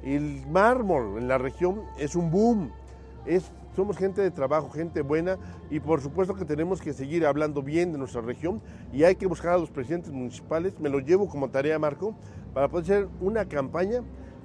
El 0.04 0.46
mármol 0.48 1.18
en 1.18 1.28
la 1.28 1.38
región 1.38 1.84
es 1.98 2.16
un 2.16 2.30
boom, 2.30 2.72
somos 3.76 3.98
gente 3.98 4.22
de 4.22 4.32
trabajo, 4.32 4.70
gente 4.70 5.02
buena 5.02 5.38
y 5.70 5.80
por 5.80 6.02
supuesto 6.02 6.36
que 6.36 6.46
tenemos 6.46 6.82
que 6.82 6.94
seguir 6.94 7.26
hablando 7.26 7.62
bien 7.62 7.92
de 7.92 7.98
nuestra 7.98 8.22
región 8.22 8.62
y 8.92 9.04
hay 9.04 9.16
que 9.16 9.26
buscar 9.26 9.54
a 9.54 9.58
los 9.58 9.72
presidentes 9.72 10.12
municipales, 10.12 10.80
me 10.80 10.90
lo 10.90 11.00
llevo 11.00 11.28
como 11.28 11.50
tarea 11.50 11.80
Marco, 11.80 12.16
para 12.54 12.68
poder 12.68 12.84
hacer 12.84 13.10
una 13.22 13.46
campaña 13.46 14.02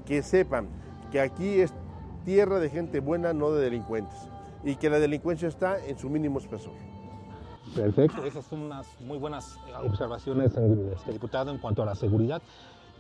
que 0.07 0.23
sepan 0.23 0.69
que 1.11 1.21
aquí 1.21 1.61
es 1.61 1.73
tierra 2.25 2.59
de 2.59 2.71
gente 2.71 3.01
buena, 3.01 3.33
no 3.33 3.51
de 3.51 3.65
delincuentes, 3.65 4.19
y 4.65 4.77
que 4.77 4.91
la 4.91 4.99
delincuencia 4.99 5.49
está 5.49 5.85
en 5.85 5.99
su 5.99 6.09
mínimo 6.09 6.39
espesor. 6.39 6.75
Perfecto, 7.75 8.25
esas 8.25 8.45
son 8.47 8.63
unas 8.63 8.87
muy 9.01 9.19
buenas 9.19 9.59
eh, 9.69 9.73
observaciones, 9.87 10.53
este 10.97 11.13
diputado, 11.13 11.51
en 11.51 11.59
cuanto 11.59 11.83
a 11.83 11.87
la 11.87 11.95
seguridad. 11.95 12.41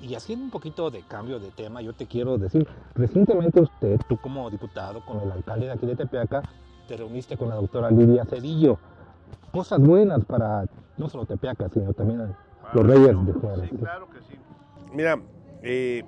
Y 0.01 0.15
haciendo 0.15 0.45
un 0.45 0.51
poquito 0.51 0.91
de 0.91 1.03
cambio 1.03 1.41
de 1.41 1.51
tema, 1.51 1.83
yo 1.83 1.93
te 1.93 2.07
quiero 2.07 2.39
decir, 2.39 2.67
recientemente 2.95 3.61
usted, 3.61 4.01
tú 4.09 4.17
como 4.17 4.49
diputado, 4.49 5.05
con 5.05 5.21
el 5.21 5.33
alcalde 5.33 5.67
de 5.67 5.73
aquí 5.73 5.87
de 5.87 5.97
Tepeaca, 5.97 6.43
te 6.87 6.97
reuniste 6.97 7.37
con 7.37 7.49
la 7.49 7.57
doctora 7.57 7.91
Lidia 7.91 8.25
Cedillo. 8.25 8.79
Cosas 9.53 9.81
buenas 9.81 10.25
para 10.25 10.67
no 10.97 11.09
solo 11.09 11.27
Tepeaca, 11.27 11.69
sino 11.69 11.93
también 11.93 12.35
los 12.73 12.87
reyes 12.87 13.27
de 13.27 13.33
Juárez. 13.33 13.71
Sí, 13.71 13.77
claro 13.77 14.09
que 14.09 14.21
sí. 14.21 14.39
Mira, 14.93 15.21
eh, 15.63 16.05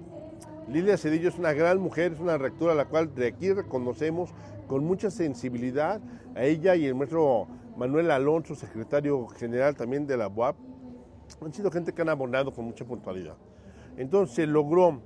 Lilia 0.69 0.97
Cedillo 0.97 1.29
es 1.29 1.39
una 1.39 1.53
gran 1.53 1.81
mujer, 1.81 2.13
es 2.13 2.21
una 2.21 2.39
rectora 2.39 2.73
a 2.73 2.77
la 2.77 2.85
cual 2.85 3.13
de 3.15 3.27
aquí 3.27 3.53
reconocemos 3.53 4.31
con 4.69 4.85
mucha 4.85 5.11
sensibilidad 5.11 6.01
a 6.37 6.45
ella 6.45 6.77
y 6.77 6.87
el 6.87 6.95
maestro 6.95 7.49
Manuel 7.77 8.11
Alonso, 8.13 8.55
secretario 8.55 9.27
general 9.29 9.75
también 9.75 10.07
de 10.07 10.17
la 10.17 10.29
UAP. 10.29 10.55
Han 11.43 11.53
sido 11.53 11.71
gente 11.71 11.93
que 11.93 12.03
han 12.03 12.09
abonado 12.09 12.53
con 12.53 12.67
mucha 12.67 12.85
puntualidad. 12.85 13.35
Entonces 13.97 14.49
logró 14.49 15.01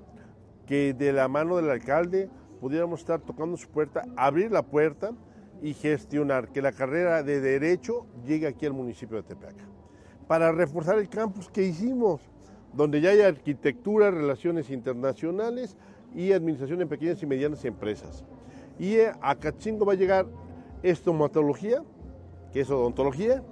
que 0.67 0.95
de 0.95 1.13
la 1.13 1.29
mano 1.29 1.57
del 1.57 1.71
alcalde 1.71 2.29
pudiéramos 2.61 3.01
estar 3.01 3.21
tocando 3.21 3.57
su 3.57 3.69
puerta, 3.69 4.05
abrir 4.17 4.51
la 4.51 4.63
puerta 4.63 5.13
y 5.63 5.75
gestionar 5.75 6.49
que 6.49 6.63
la 6.63 6.73
carrera 6.73 7.23
de 7.23 7.41
Derecho 7.41 8.07
llegue 8.27 8.47
aquí 8.47 8.67
al 8.67 8.73
municipio 8.73 9.17
de 9.17 9.23
Tepeaca. 9.23 9.65
Para 10.27 10.53
reforzar 10.53 10.99
el 10.99 11.09
campus 11.09 11.49
que 11.51 11.63
hicimos, 11.63 12.21
donde 12.73 13.01
ya 13.01 13.11
hay 13.11 13.21
arquitectura, 13.21 14.11
relaciones 14.11 14.71
internacionales 14.71 15.77
y 16.15 16.33
administración 16.33 16.81
en 16.81 16.89
pequeñas 16.89 17.23
y 17.23 17.27
medianas 17.27 17.65
empresas. 17.65 18.25
Y 18.79 18.97
a 19.01 19.35
Cachingo 19.37 19.85
va 19.85 19.93
a 19.93 19.97
llegar 19.97 20.27
estomatología, 20.83 21.83
que 22.53 22.61
es 22.61 22.71
odontología, 22.71 23.43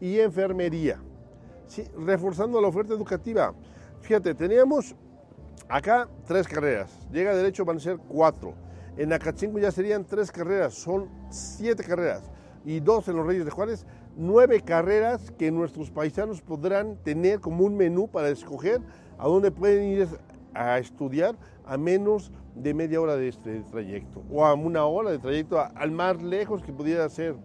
y 0.00 0.18
enfermería, 0.18 1.00
reforzando 1.98 2.60
la 2.60 2.68
oferta 2.68 2.94
educativa. 2.94 3.54
Fíjate, 4.02 4.34
teníamos 4.34 4.96
acá 5.68 6.08
tres 6.26 6.48
carreras, 6.48 6.90
llega 7.12 7.36
derecho 7.36 7.64
van 7.64 7.76
a 7.76 7.80
ser 7.80 7.98
cuatro, 7.98 8.54
en 8.96 9.12
Acachingo 9.12 9.60
ya 9.60 9.70
serían 9.70 10.04
tres 10.04 10.32
carreras, 10.32 10.74
son 10.74 11.08
siete 11.30 11.84
carreras, 11.84 12.28
y 12.64 12.80
dos 12.80 13.06
en 13.06 13.14
los 13.14 13.24
Reyes 13.24 13.44
de 13.44 13.52
Juárez, 13.52 13.86
nueve 14.16 14.60
carreras 14.60 15.30
que 15.38 15.52
nuestros 15.52 15.92
paisanos 15.92 16.42
podrán 16.42 16.96
tener 17.04 17.38
como 17.38 17.64
un 17.64 17.76
menú 17.76 18.08
para 18.08 18.28
escoger 18.28 18.80
a 19.18 19.28
dónde 19.28 19.52
pueden 19.52 19.84
ir 19.84 20.08
a 20.52 20.80
estudiar 20.80 21.36
a 21.64 21.78
menos 21.78 22.32
de 22.56 22.74
media 22.74 23.00
hora 23.00 23.14
de 23.14 23.28
este 23.28 23.60
trayecto, 23.70 24.24
o 24.32 24.44
a 24.44 24.52
una 24.54 24.84
hora 24.84 25.12
de 25.12 25.20
trayecto 25.20 25.60
al 25.60 25.92
más 25.92 26.20
lejos 26.20 26.60
que 26.64 26.72
pudiera 26.72 27.08
ser 27.08 27.36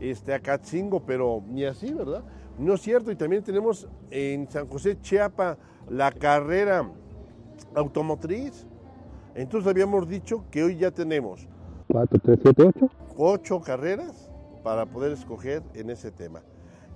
este, 0.00 0.32
a 0.32 0.40
Catzingo, 0.40 1.04
pero 1.04 1.42
ni 1.46 1.66
así, 1.66 1.92
¿verdad? 1.92 2.24
No 2.58 2.74
es 2.74 2.80
cierto, 2.80 3.12
y 3.12 3.16
también 3.16 3.42
tenemos 3.42 3.86
en 4.10 4.50
San 4.50 4.66
José 4.66 4.98
Chiapa 5.02 5.58
la 5.90 6.12
carrera 6.12 6.90
automotriz. 7.74 8.66
Entonces 9.34 9.68
habíamos 9.68 10.08
dicho 10.08 10.44
que 10.50 10.64
hoy 10.64 10.76
ya 10.76 10.90
tenemos 10.90 11.46
4, 11.88 12.18
3, 12.22 12.38
7, 12.42 12.62
8. 12.76 12.90
Ocho 13.16 13.60
carreras 13.60 14.30
para 14.62 14.86
poder 14.86 15.12
escoger 15.12 15.62
en 15.74 15.90
ese 15.90 16.10
tema. 16.10 16.42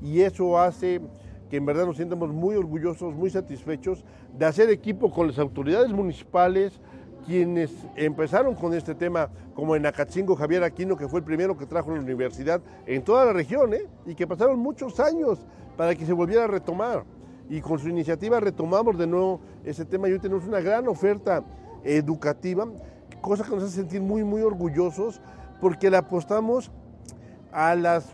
Y 0.00 0.20
eso 0.20 0.58
hace 0.58 1.00
que 1.48 1.56
en 1.58 1.66
verdad 1.66 1.86
nos 1.86 1.96
sientamos 1.96 2.30
muy 2.30 2.56
orgullosos, 2.56 3.14
muy 3.14 3.30
satisfechos 3.30 4.04
de 4.36 4.46
hacer 4.46 4.70
equipo 4.70 5.10
con 5.10 5.28
las 5.28 5.38
autoridades 5.38 5.92
municipales, 5.92 6.80
quienes 7.26 7.70
empezaron 7.94 8.54
con 8.54 8.74
este 8.74 8.94
tema, 8.94 9.30
como 9.54 9.76
en 9.76 9.86
Acatzingo 9.86 10.34
Javier 10.34 10.64
Aquino, 10.64 10.96
que 10.96 11.08
fue 11.08 11.20
el 11.20 11.24
primero 11.24 11.56
que 11.56 11.66
trajo 11.66 11.94
la 11.94 12.00
universidad 12.00 12.60
en 12.86 13.02
toda 13.02 13.24
la 13.26 13.32
región, 13.32 13.74
¿eh? 13.74 13.86
y 14.06 14.14
que 14.14 14.26
pasaron 14.26 14.58
muchos 14.58 14.98
años 14.98 15.38
para 15.76 15.94
que 15.94 16.04
se 16.04 16.12
volviera 16.12 16.44
a 16.44 16.48
retomar. 16.48 17.04
Y 17.52 17.60
con 17.60 17.78
su 17.78 17.90
iniciativa 17.90 18.40
retomamos 18.40 18.96
de 18.96 19.06
nuevo 19.06 19.38
ese 19.62 19.84
tema 19.84 20.08
y 20.08 20.12
hoy 20.12 20.18
tenemos 20.18 20.46
una 20.46 20.60
gran 20.60 20.88
oferta 20.88 21.44
educativa, 21.84 22.66
cosa 23.20 23.44
que 23.44 23.50
nos 23.50 23.64
hace 23.64 23.74
sentir 23.74 24.00
muy, 24.00 24.24
muy 24.24 24.40
orgullosos, 24.40 25.20
porque 25.60 25.90
le 25.90 25.98
apostamos 25.98 26.70
a 27.52 27.74
las 27.74 28.06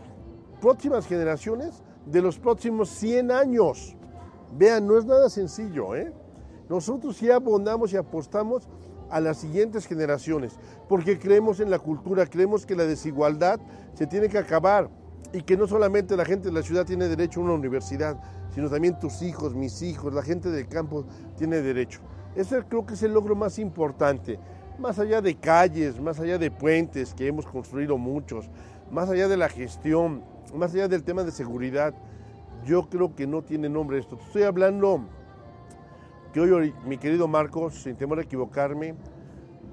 próximas 0.59 1.07
generaciones 1.07 1.81
de 2.05 2.21
los 2.21 2.37
próximos 2.37 2.89
100 2.89 3.31
años. 3.31 3.95
Vean, 4.57 4.85
no 4.85 4.97
es 4.97 5.05
nada 5.05 5.29
sencillo, 5.29 5.95
¿eh? 5.95 6.11
Nosotros 6.67 7.15
sí 7.15 7.31
abonamos 7.31 7.93
y 7.93 7.95
apostamos 7.95 8.67
a 9.09 9.21
las 9.21 9.37
siguientes 9.37 9.85
generaciones, 9.85 10.59
porque 10.89 11.17
creemos 11.17 11.61
en 11.61 11.69
la 11.69 11.79
cultura, 11.79 12.25
creemos 12.25 12.65
que 12.65 12.75
la 12.75 12.83
desigualdad 12.83 13.57
se 13.93 14.05
tiene 14.05 14.27
que 14.27 14.37
acabar 14.37 14.89
y 15.31 15.41
que 15.41 15.55
no 15.55 15.67
solamente 15.67 16.17
la 16.17 16.25
gente 16.25 16.49
de 16.49 16.53
la 16.53 16.63
ciudad 16.63 16.85
tiene 16.85 17.07
derecho 17.07 17.39
a 17.39 17.43
una 17.43 17.53
universidad, 17.53 18.19
sino 18.53 18.69
también 18.69 18.99
tus 18.99 19.21
hijos, 19.21 19.53
mis 19.53 19.81
hijos, 19.81 20.13
la 20.13 20.23
gente 20.23 20.49
del 20.49 20.67
campo 20.67 21.05
tiene 21.37 21.61
derecho. 21.61 22.01
Ese 22.35 22.63
creo 22.63 22.85
que 22.85 22.95
es 22.95 23.03
el 23.03 23.13
logro 23.13 23.35
más 23.35 23.59
importante, 23.59 24.39
más 24.79 24.97
allá 24.97 25.21
de 25.21 25.35
calles, 25.35 25.99
más 25.99 26.19
allá 26.19 26.37
de 26.37 26.49
puentes 26.49 27.13
que 27.13 27.27
hemos 27.27 27.45
construido 27.45 27.97
muchos, 27.97 28.49
más 28.91 29.09
allá 29.09 29.27
de 29.27 29.37
la 29.37 29.49
gestión, 29.49 30.23
más 30.55 30.73
allá 30.73 30.87
del 30.87 31.03
tema 31.03 31.23
de 31.23 31.31
seguridad, 31.31 31.93
yo 32.65 32.89
creo 32.89 33.15
que 33.15 33.27
no 33.27 33.43
tiene 33.43 33.69
nombre 33.69 33.99
esto. 33.99 34.17
Estoy 34.25 34.43
hablando 34.43 35.01
que 36.33 36.39
hoy, 36.39 36.73
mi 36.85 36.97
querido 36.97 37.27
Marcos, 37.27 37.75
sin 37.83 37.95
temor 37.95 38.19
a 38.19 38.23
equivocarme, 38.23 38.95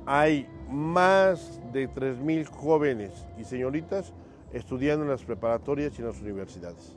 hay 0.05 0.49
más 0.71 1.61
de 1.73 1.89
3.000 1.89 2.47
jóvenes 2.47 3.27
y 3.39 3.45
señoritas 3.45 4.13
estudiando 4.53 5.05
en 5.05 5.11
las 5.11 5.23
preparatorias 5.23 5.99
y 5.99 6.03
en 6.03 6.09
las 6.09 6.21
universidades. 6.21 6.97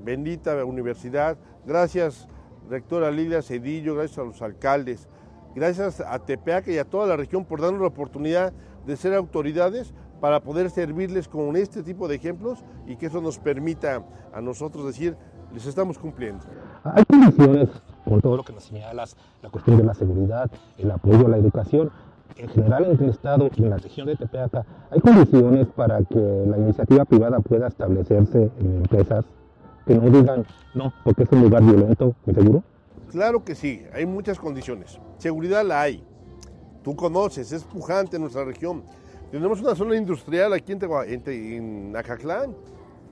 Bendita 0.00 0.64
universidad, 0.64 1.36
gracias 1.66 2.28
rectora 2.68 3.10
Lidia 3.10 3.42
Cedillo, 3.42 3.94
gracias 3.94 4.18
a 4.18 4.24
los 4.24 4.42
alcaldes, 4.42 5.08
gracias 5.54 6.00
a 6.00 6.18
Tepeaca 6.18 6.70
y 6.70 6.78
a 6.78 6.84
toda 6.84 7.06
la 7.06 7.16
región 7.16 7.44
por 7.44 7.60
darnos 7.60 7.80
la 7.80 7.88
oportunidad 7.88 8.52
de 8.86 8.96
ser 8.96 9.14
autoridades 9.14 9.94
para 10.20 10.40
poder 10.40 10.70
servirles 10.70 11.28
con 11.28 11.56
este 11.56 11.82
tipo 11.82 12.08
de 12.08 12.16
ejemplos 12.16 12.64
y 12.86 12.96
que 12.96 13.06
eso 13.06 13.20
nos 13.20 13.38
permita 13.38 14.04
a 14.32 14.40
nosotros 14.40 14.86
decir, 14.86 15.16
les 15.52 15.66
estamos 15.66 15.98
cumpliendo. 15.98 16.44
Hay 16.82 17.04
condiciones, 17.04 17.68
por 18.04 18.20
todo 18.20 18.38
lo 18.38 18.42
que 18.42 18.52
nos 18.52 18.64
señalas, 18.64 19.16
la 19.42 19.50
cuestión 19.50 19.76
de 19.76 19.84
la 19.84 19.94
seguridad, 19.94 20.50
el 20.78 20.90
apoyo 20.90 21.26
a 21.26 21.28
la 21.28 21.36
educación, 21.36 21.90
en 22.36 22.48
general 22.48 22.84
en 22.84 23.04
el 23.04 23.10
Estado 23.10 23.48
y 23.54 23.62
en 23.62 23.70
la 23.70 23.76
región 23.76 24.06
de 24.06 24.16
Tepeaca, 24.16 24.64
¿hay 24.90 25.00
condiciones 25.00 25.66
para 25.68 26.02
que 26.02 26.44
la 26.46 26.58
iniciativa 26.58 27.04
privada 27.04 27.40
pueda 27.40 27.68
establecerse 27.68 28.50
en 28.58 28.76
empresas 28.76 29.24
que 29.86 29.94
no 29.94 30.10
digan, 30.10 30.44
no, 30.74 30.92
porque 31.04 31.24
es 31.24 31.32
un 31.32 31.42
lugar 31.42 31.62
violento, 31.62 32.14
seguro? 32.24 32.62
Claro 33.10 33.44
que 33.44 33.54
sí, 33.54 33.84
hay 33.92 34.06
muchas 34.06 34.38
condiciones. 34.38 34.98
Seguridad 35.18 35.64
la 35.64 35.82
hay. 35.82 36.02
Tú 36.82 36.96
conoces, 36.96 37.52
es 37.52 37.64
pujante 37.64 38.16
en 38.16 38.22
nuestra 38.22 38.44
región. 38.44 38.82
Tenemos 39.30 39.60
una 39.60 39.74
zona 39.74 39.96
industrial 39.96 40.52
aquí 40.52 40.72
en, 40.72 41.22
en, 41.26 41.96
Acaclán, 41.96 42.54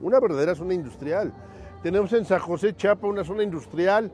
una 0.01 0.19
verdadera 0.19 0.55
zona 0.55 0.73
industrial. 0.73 1.33
Tenemos 1.81 2.11
en 2.13 2.25
San 2.25 2.39
José 2.39 2.75
Chapa 2.75 3.07
una 3.07 3.23
zona 3.23 3.43
industrial 3.43 4.11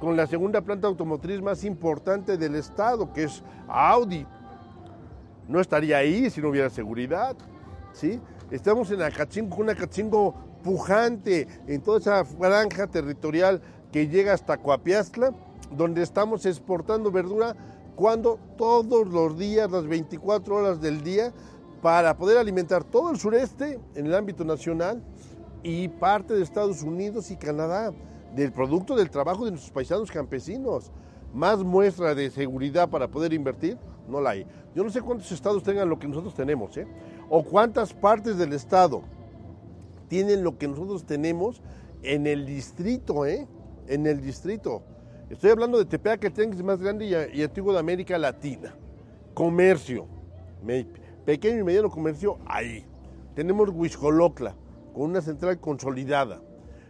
con 0.00 0.16
la 0.16 0.26
segunda 0.26 0.60
planta 0.60 0.88
automotriz 0.88 1.40
más 1.40 1.62
importante 1.64 2.36
del 2.36 2.56
estado, 2.56 3.12
que 3.12 3.24
es 3.24 3.42
Audi. 3.68 4.26
No 5.48 5.60
estaría 5.60 5.98
ahí 5.98 6.30
si 6.30 6.40
no 6.40 6.48
hubiera 6.48 6.70
seguridad. 6.70 7.36
¿sí? 7.92 8.20
Estamos 8.50 8.90
en 8.90 9.02
Acachingo, 9.02 9.56
un 9.56 9.70
Acachingo 9.70 10.34
pujante 10.62 11.48
en 11.66 11.80
toda 11.80 11.98
esa 11.98 12.24
franja 12.24 12.86
territorial 12.86 13.60
que 13.90 14.08
llega 14.08 14.32
hasta 14.32 14.58
Coapiastla, 14.58 15.32
donde 15.70 16.02
estamos 16.02 16.46
exportando 16.46 17.10
verdura 17.10 17.56
cuando 17.96 18.38
todos 18.56 19.08
los 19.08 19.38
días, 19.38 19.70
las 19.70 19.86
24 19.86 20.54
horas 20.54 20.80
del 20.80 21.02
día, 21.02 21.32
para 21.82 22.16
poder 22.16 22.38
alimentar 22.38 22.84
todo 22.84 23.10
el 23.10 23.18
sureste 23.18 23.78
en 23.94 24.06
el 24.06 24.14
ámbito 24.14 24.44
nacional 24.44 25.02
y 25.62 25.88
parte 25.88 26.34
de 26.34 26.42
Estados 26.42 26.82
Unidos 26.82 27.30
y 27.30 27.36
Canadá, 27.36 27.92
del 28.34 28.52
producto 28.52 28.96
del 28.96 29.10
trabajo 29.10 29.44
de 29.44 29.50
nuestros 29.50 29.72
paisanos 29.72 30.10
campesinos. 30.10 30.90
Más 31.34 31.62
muestra 31.62 32.14
de 32.14 32.30
seguridad 32.30 32.88
para 32.88 33.08
poder 33.08 33.32
invertir, 33.32 33.78
no 34.08 34.20
la 34.20 34.30
hay. 34.30 34.46
Yo 34.74 34.82
no 34.84 34.90
sé 34.90 35.00
cuántos 35.00 35.30
estados 35.32 35.62
tengan 35.62 35.88
lo 35.88 35.98
que 35.98 36.08
nosotros 36.08 36.34
tenemos, 36.34 36.76
¿eh? 36.76 36.86
o 37.28 37.42
cuántas 37.44 37.92
partes 37.94 38.36
del 38.38 38.52
estado 38.52 39.02
tienen 40.08 40.44
lo 40.44 40.58
que 40.58 40.68
nosotros 40.68 41.04
tenemos 41.04 41.62
en 42.02 42.26
el 42.26 42.44
distrito, 42.44 43.24
¿eh? 43.24 43.46
En 43.86 44.06
el 44.06 44.20
distrito. 44.20 44.82
Estoy 45.30 45.50
hablando 45.50 45.78
de 45.78 45.86
Tepeaca, 45.86 46.30
que 46.30 46.42
el 46.42 46.64
más 46.64 46.80
grande 46.80 47.06
y, 47.06 47.38
y 47.38 47.42
antiguo 47.42 47.72
de 47.72 47.78
América 47.78 48.18
Latina. 48.18 48.74
Comercio. 49.32 50.06
Pequeño 51.24 51.60
y 51.60 51.64
mediano 51.64 51.90
comercio, 51.90 52.38
ahí. 52.46 52.84
Tenemos 53.34 53.70
Huixcolocla, 53.70 54.54
con 54.92 55.04
una 55.04 55.22
central 55.22 55.58
consolidada. 55.58 56.42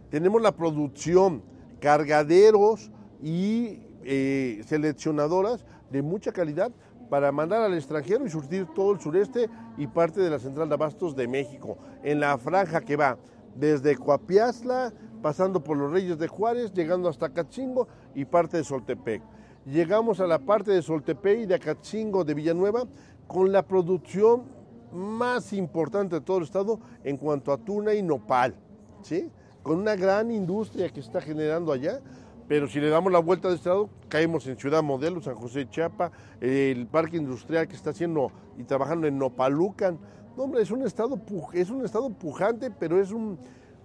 Tenemos 0.09 0.41
la 0.41 0.51
producción, 0.51 1.41
cargaderos 1.79 2.91
y 3.21 3.79
eh, 4.03 4.61
seleccionadoras 4.65 5.65
de 5.89 6.01
mucha 6.01 6.31
calidad 6.31 6.71
para 7.13 7.31
mandar 7.31 7.61
al 7.61 7.75
extranjero 7.75 8.25
y 8.25 8.29
surtir 8.31 8.65
todo 8.73 8.91
el 8.91 8.99
sureste 8.99 9.47
y 9.77 9.85
parte 9.85 10.19
de 10.19 10.31
la 10.31 10.39
central 10.39 10.67
de 10.67 10.73
abastos 10.73 11.15
de 11.15 11.27
México, 11.27 11.77
en 12.01 12.19
la 12.19 12.35
franja 12.39 12.81
que 12.81 12.95
va 12.95 13.19
desde 13.53 13.95
Coapiazla, 13.95 14.91
pasando 15.21 15.63
por 15.63 15.77
los 15.77 15.91
Reyes 15.91 16.17
de 16.17 16.27
Juárez, 16.27 16.73
llegando 16.73 17.07
hasta 17.07 17.29
Cachingo 17.29 17.87
y 18.15 18.25
parte 18.25 18.57
de 18.57 18.63
Soltepec. 18.63 19.21
Llegamos 19.63 20.21
a 20.21 20.25
la 20.25 20.39
parte 20.39 20.71
de 20.71 20.81
Soltepec 20.81 21.41
y 21.41 21.45
de 21.45 21.53
Acachingo 21.53 22.23
de 22.23 22.33
Villanueva 22.33 22.85
con 23.27 23.51
la 23.51 23.61
producción 23.61 24.45
más 24.91 25.53
importante 25.53 26.15
de 26.15 26.21
todo 26.21 26.39
el 26.39 26.45
estado 26.45 26.79
en 27.03 27.17
cuanto 27.17 27.53
a 27.53 27.59
tuna 27.59 27.93
y 27.93 28.01
nopal, 28.01 28.55
¿sí? 29.03 29.29
Con 29.61 29.77
una 29.77 29.95
gran 29.95 30.31
industria 30.31 30.89
que 30.89 31.01
está 31.01 31.21
generando 31.21 31.71
allá, 31.71 32.01
pero 32.47 32.67
si 32.67 32.79
le 32.79 32.89
damos 32.89 33.11
la 33.11 33.19
vuelta 33.19 33.49
de 33.49 33.55
estado, 33.55 33.89
caemos 34.09 34.45
en 34.47 34.57
Ciudad 34.57 34.83
Modelo, 34.83 35.21
San 35.21 35.35
José 35.35 35.59
de 35.59 35.69
Chiapa, 35.69 36.11
el 36.41 36.87
parque 36.87 37.17
industrial 37.17 37.67
que 37.67 37.75
está 37.75 37.91
haciendo 37.91 38.31
y 38.57 38.63
trabajando 38.63 39.07
en 39.07 39.17
Nopalucan. 39.17 39.97
No, 40.35 40.43
hombre, 40.43 40.61
es 40.61 40.71
un 40.71 40.81
estado, 40.83 41.19
es 41.53 41.69
un 41.69 41.85
estado 41.85 42.09
pujante, 42.09 42.69
pero 42.71 42.99
es 42.99 43.13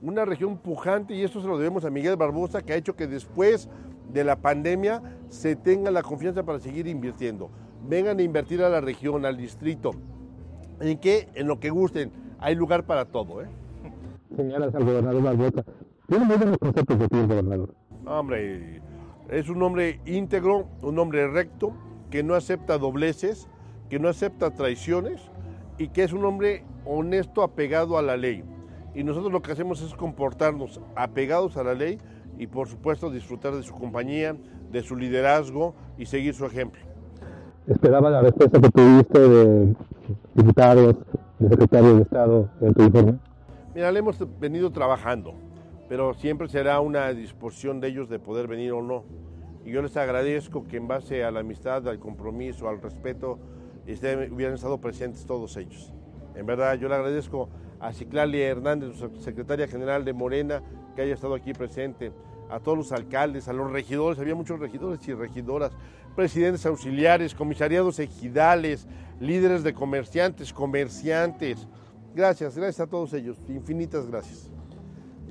una 0.03 0.25
región 0.25 0.59
pujante 0.59 1.15
y 1.15 1.23
esto 1.23 1.41
se 1.41 1.47
lo 1.47 1.59
debemos 1.59 1.85
a 1.85 1.91
Miguel 1.91 2.17
Barbosa, 2.17 2.63
que 2.63 2.73
ha 2.73 2.77
hecho 2.77 2.97
que 2.97 3.07
después 3.07 3.69
de 4.13 4.25
la 4.25 4.37
pandemia 4.37 5.03
se 5.29 5.55
tenga 5.57 5.91
la 5.91 6.03
confianza 6.03 6.43
para 6.43 6.59
seguir 6.59 6.87
invirtiendo. 6.87 7.51
Vengan 7.87 8.19
a 8.19 8.23
invertir 8.23 8.63
a 8.63 8.69
la 8.69 8.81
región, 8.81 9.25
al 9.25 9.37
distrito. 9.37 9.93
¿En 10.81 10.99
qué? 10.99 11.29
En 11.35 11.47
lo 11.47 11.61
que 11.61 11.71
gusten. 11.71 12.11
Hay 12.41 12.55
lugar 12.55 12.87
para 12.87 13.05
todo. 13.05 13.43
¿eh? 13.43 13.47
Señalas 14.35 14.75
al 14.75 14.85
gobernador 14.85 15.23
Barbosa. 15.23 15.65
Tiene 16.09 16.25
muy 16.25 16.37
buenos 16.37 16.59
conceptos 16.59 16.99
de 16.99 17.09
ti, 17.09 17.17
gobernador. 17.21 17.75
Hombre, 18.09 18.81
es 19.29 19.51
un 19.51 19.63
hombre 19.63 20.01
íntegro, 20.07 20.67
un 20.81 20.99
hombre 20.99 21.29
recto, 21.29 21.75
que 22.11 22.23
no 22.23 22.35
acepta 22.35 22.79
dobleces, 22.79 23.49
que 23.91 23.99
no 23.99 24.09
acepta 24.09 24.51
traiciones 24.51 25.31
y 25.77 25.89
que 25.89 26.05
es 26.05 26.15
un 26.15 26.25
hombre 26.25 26.65
honesto, 26.87 27.43
apegado 27.43 27.99
a 27.99 28.03
la 28.03 28.17
ley. 28.17 28.45
Y 28.95 29.05
nosotros 29.05 29.31
lo 29.31 29.43
que 29.43 29.53
hacemos 29.53 29.83
es 29.83 29.95
comportarnos 29.95 30.81
apegados 30.97 31.59
a 31.59 31.63
la 31.63 31.75
ley 31.75 31.99
y 32.39 32.47
por 32.47 32.69
supuesto 32.69 33.11
disfrutar 33.11 33.55
de 33.55 33.63
su 33.63 33.75
compañía, 33.75 34.35
de 34.73 34.83
su 34.83 34.97
liderazgo 34.97 35.75
y 35.99 36.07
seguir 36.07 36.35
su 36.35 36.47
ejemplo. 36.47 36.81
Esperaba 37.67 38.09
la 38.09 38.23
respuesta 38.23 38.59
que 38.59 38.71
tuviste 38.71 39.21
de 39.21 39.75
diputados, 40.35 40.97
de 41.39 41.49
secretarios 41.51 41.97
de 41.97 42.03
Estado 42.03 42.49
en 42.63 42.75
tu 42.75 42.83
informe. 42.83 43.19
Mira, 43.75 43.93
le 43.93 43.99
hemos 43.99 44.19
venido 44.41 44.71
trabajando, 44.73 45.35
pero 45.89 46.15
siempre 46.15 46.49
será 46.49 46.81
una 46.81 47.13
disposición 47.13 47.81
de 47.81 47.89
ellos 47.89 48.09
de 48.09 48.19
poder 48.19 48.47
venir 48.47 48.73
o 48.73 48.83
no. 48.83 49.05
Y 49.65 49.71
yo 49.71 49.83
les 49.83 49.97
agradezco 49.97 50.67
que 50.67 50.77
en 50.77 50.89
base 50.89 51.25
a 51.25 51.31
la 51.31 51.41
amistad, 51.41 51.87
al 51.89 51.99
compromiso, 51.99 52.69
al 52.69 52.81
respeto, 52.81 53.39
este, 53.87 54.31
hubieran 54.31 54.55
estado 54.55 54.79
presentes 54.81 55.25
todos 55.25 55.57
ellos. 55.57 55.93
En 56.35 56.47
verdad, 56.47 56.75
yo 56.75 56.89
le 56.89 56.95
agradezco 56.95 57.49
a 57.81 57.93
Ciclalia 57.93 58.49
Hernández, 58.49 58.97
secretaria 59.21 59.67
general 59.67 60.05
de 60.05 60.13
Morena, 60.13 60.63
que 60.95 61.03
haya 61.03 61.15
estado 61.15 61.35
aquí 61.35 61.53
presente, 61.53 62.13
a 62.51 62.61
todos 62.61 62.79
los 62.79 62.93
alcaldes, 62.93 63.49
a 63.49 63.53
los 63.53 63.71
regidores, 63.71 64.19
había 64.19 64.35
muchos 64.35 64.59
regidores 64.59 65.07
y 65.07 65.15
regidoras, 65.15 65.73
presidentes 66.17 66.65
auxiliares, 66.67 67.35
comisariados 67.35 67.99
ejidales, 67.99 68.87
líderes 69.21 69.63
de 69.63 69.75
comerciantes, 69.75 70.53
comerciantes. 70.53 71.67
Gracias, 72.15 72.57
gracias 72.57 72.81
a 72.87 72.91
todos 72.91 73.13
ellos, 73.13 73.37
infinitas 73.49 74.07
gracias. 74.07 74.58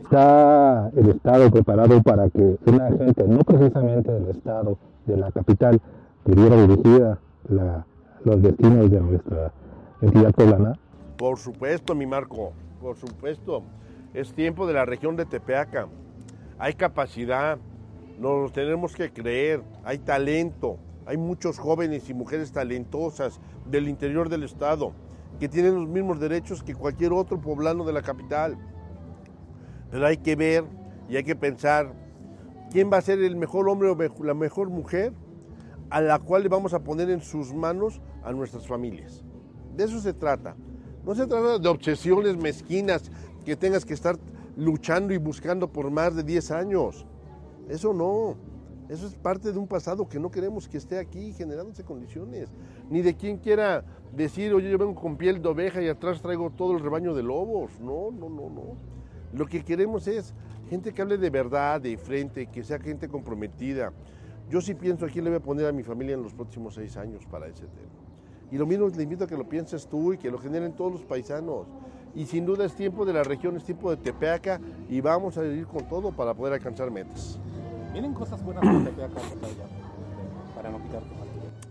¿Está 0.08 0.90
el 0.96 1.10
Estado 1.10 1.52
preparado 1.52 2.02
para 2.02 2.30
que 2.30 2.58
una 2.66 2.88
gente, 2.88 3.28
no 3.28 3.40
precisamente 3.40 4.10
del 4.10 4.30
Estado, 4.30 4.78
de 5.06 5.18
la 5.18 5.34
capital, 5.34 5.82
pudiera 6.24 6.56
dirigida 6.66 7.20
la 7.50 7.86
los 8.24 8.42
destinos 8.42 8.90
de 8.90 9.02
nuestra 9.02 9.52
entidad 10.02 10.32
poblana? 10.32 10.80
Por 11.18 11.38
supuesto, 11.38 11.94
mi 11.94 12.06
Marco, 12.06 12.54
por 12.80 12.96
supuesto. 12.96 13.64
Es 14.14 14.32
tiempo 14.34 14.66
de 14.66 14.76
la 14.76 14.86
región 14.86 15.18
de 15.18 15.26
Tepeaca. 15.26 15.90
Hay 16.58 16.76
capacidad, 16.76 17.58
nos 18.18 18.54
tenemos 18.54 18.96
que 18.96 19.12
creer, 19.12 19.62
hay 19.84 19.98
talento, 19.98 20.78
hay 21.06 21.18
muchos 21.18 21.60
jóvenes 21.60 22.10
y 22.10 22.14
mujeres 22.14 22.54
talentosas 22.54 23.42
del 23.70 23.90
interior 23.90 24.30
del 24.30 24.44
estado 24.44 24.94
que 25.38 25.50
tienen 25.50 25.76
los 25.76 25.90
mismos 25.90 26.22
derechos 26.22 26.64
que 26.64 26.74
cualquier 26.74 27.12
otro 27.12 27.42
poblano 27.42 27.84
de 27.84 27.92
la 27.92 28.02
capital. 28.02 28.58
Pero 29.92 30.06
hay 30.06 30.18
que 30.18 30.36
ver 30.36 30.66
y 31.10 31.16
hay 31.16 31.24
que 31.24 31.36
pensar 31.36 31.94
quién 32.72 32.92
va 32.92 32.98
a 32.98 33.02
ser 33.02 33.20
el 33.22 33.36
mejor 33.36 33.70
hombre 33.70 33.90
o 33.90 34.24
la 34.24 34.34
mejor 34.34 34.70
mujer 34.70 35.14
a 35.90 36.02
la 36.02 36.20
cual 36.20 36.44
le 36.44 36.50
vamos 36.50 36.74
a 36.74 36.80
poner 36.80 37.10
en 37.10 37.22
sus 37.22 37.54
manos 37.54 38.02
a 38.24 38.32
nuestras 38.32 38.68
familias. 38.68 39.24
De 39.76 39.86
eso 39.86 40.00
se 40.00 40.14
trata. 40.14 40.56
No 41.06 41.16
se 41.16 41.26
trata 41.28 41.60
de 41.60 41.70
obsesiones 41.70 42.36
mezquinas 42.36 43.10
que 43.46 43.56
tengas 43.56 43.86
que 43.86 43.94
estar 43.94 44.18
luchando 44.58 45.14
y 45.14 45.18
buscando 45.18 45.72
por 45.72 45.90
más 45.90 46.16
de 46.16 46.24
10 46.24 46.52
años. 46.52 47.06
Eso 47.70 47.94
no. 47.94 48.36
Eso 48.90 49.06
es 49.06 49.16
parte 49.16 49.52
de 49.52 49.60
un 49.60 49.68
pasado 49.68 50.08
que 50.08 50.20
no 50.20 50.32
queremos 50.32 50.68
que 50.68 50.78
esté 50.78 50.98
aquí 50.98 51.34
generándose 51.34 51.84
condiciones. 51.84 52.50
Ni 52.90 53.02
de 53.02 53.16
quien 53.16 53.38
quiera 53.38 53.84
decir, 54.14 54.54
oye, 54.54 54.70
yo 54.70 54.78
vengo 54.78 54.96
con 54.96 55.18
piel 55.18 55.42
de 55.42 55.50
oveja 55.50 55.82
y 55.82 55.90
atrás 55.90 56.22
traigo 56.22 56.50
todo 56.52 56.74
el 56.74 56.80
rebaño 56.80 57.14
de 57.14 57.24
lobos. 57.24 57.80
No, 57.80 58.12
no, 58.12 58.30
no, 58.30 58.50
no. 58.50 58.97
Lo 59.34 59.46
que 59.46 59.64
queremos 59.64 60.08
es 60.08 60.34
gente 60.70 60.94
que 60.94 61.02
hable 61.02 61.18
de 61.18 61.30
verdad, 61.30 61.82
de 61.82 61.98
frente, 61.98 62.48
que 62.48 62.64
sea 62.64 62.80
gente 62.80 63.08
comprometida. 63.08 63.92
Yo 64.50 64.62
sí 64.62 64.74
pienso 64.74 65.06
a 65.06 65.10
quién 65.10 65.26
le 65.26 65.32
voy 65.32 65.40
a 65.40 65.44
poner 65.44 65.66
a 65.68 65.72
mi 65.72 65.84
familia 65.84 66.16
en 66.16 66.24
los 66.24 66.34
próximos 66.34 66.76
seis 66.76 66.96
años 66.98 67.26
para 67.26 67.48
ese 67.48 67.66
tema. 67.66 68.08
Y 68.52 68.58
lo 68.58 68.66
mismo 68.66 68.88
le 68.88 69.04
invito 69.04 69.26
a 69.26 69.28
que 69.28 69.36
lo 69.36 69.48
pienses 69.48 69.88
tú 69.88 70.14
y 70.14 70.18
que 70.18 70.32
lo 70.32 70.38
generen 70.38 70.74
todos 70.74 70.94
los 70.94 71.04
paisanos. 71.04 71.68
Y 72.16 72.26
sin 72.26 72.46
duda 72.46 72.66
es 72.66 72.74
tiempo 72.74 73.06
de 73.06 73.14
la 73.14 73.24
región, 73.24 73.58
es 73.58 73.66
tiempo 73.66 73.92
de 73.92 73.98
Tepeaca 73.98 74.62
y 74.90 75.02
vamos 75.02 75.38
a 75.38 75.46
ir 75.46 75.68
con 75.68 75.88
todo 75.88 76.12
para 76.12 76.34
poder 76.34 76.54
alcanzar 76.54 76.90
metas. 76.90 77.38
¿Vienen 77.92 78.14
cosas 78.14 78.42
buenas 78.44 78.64
para 78.64 78.84
Tepeaca 78.86 79.22
para 80.56 80.72
no 80.72 80.82
quitar 80.82 81.04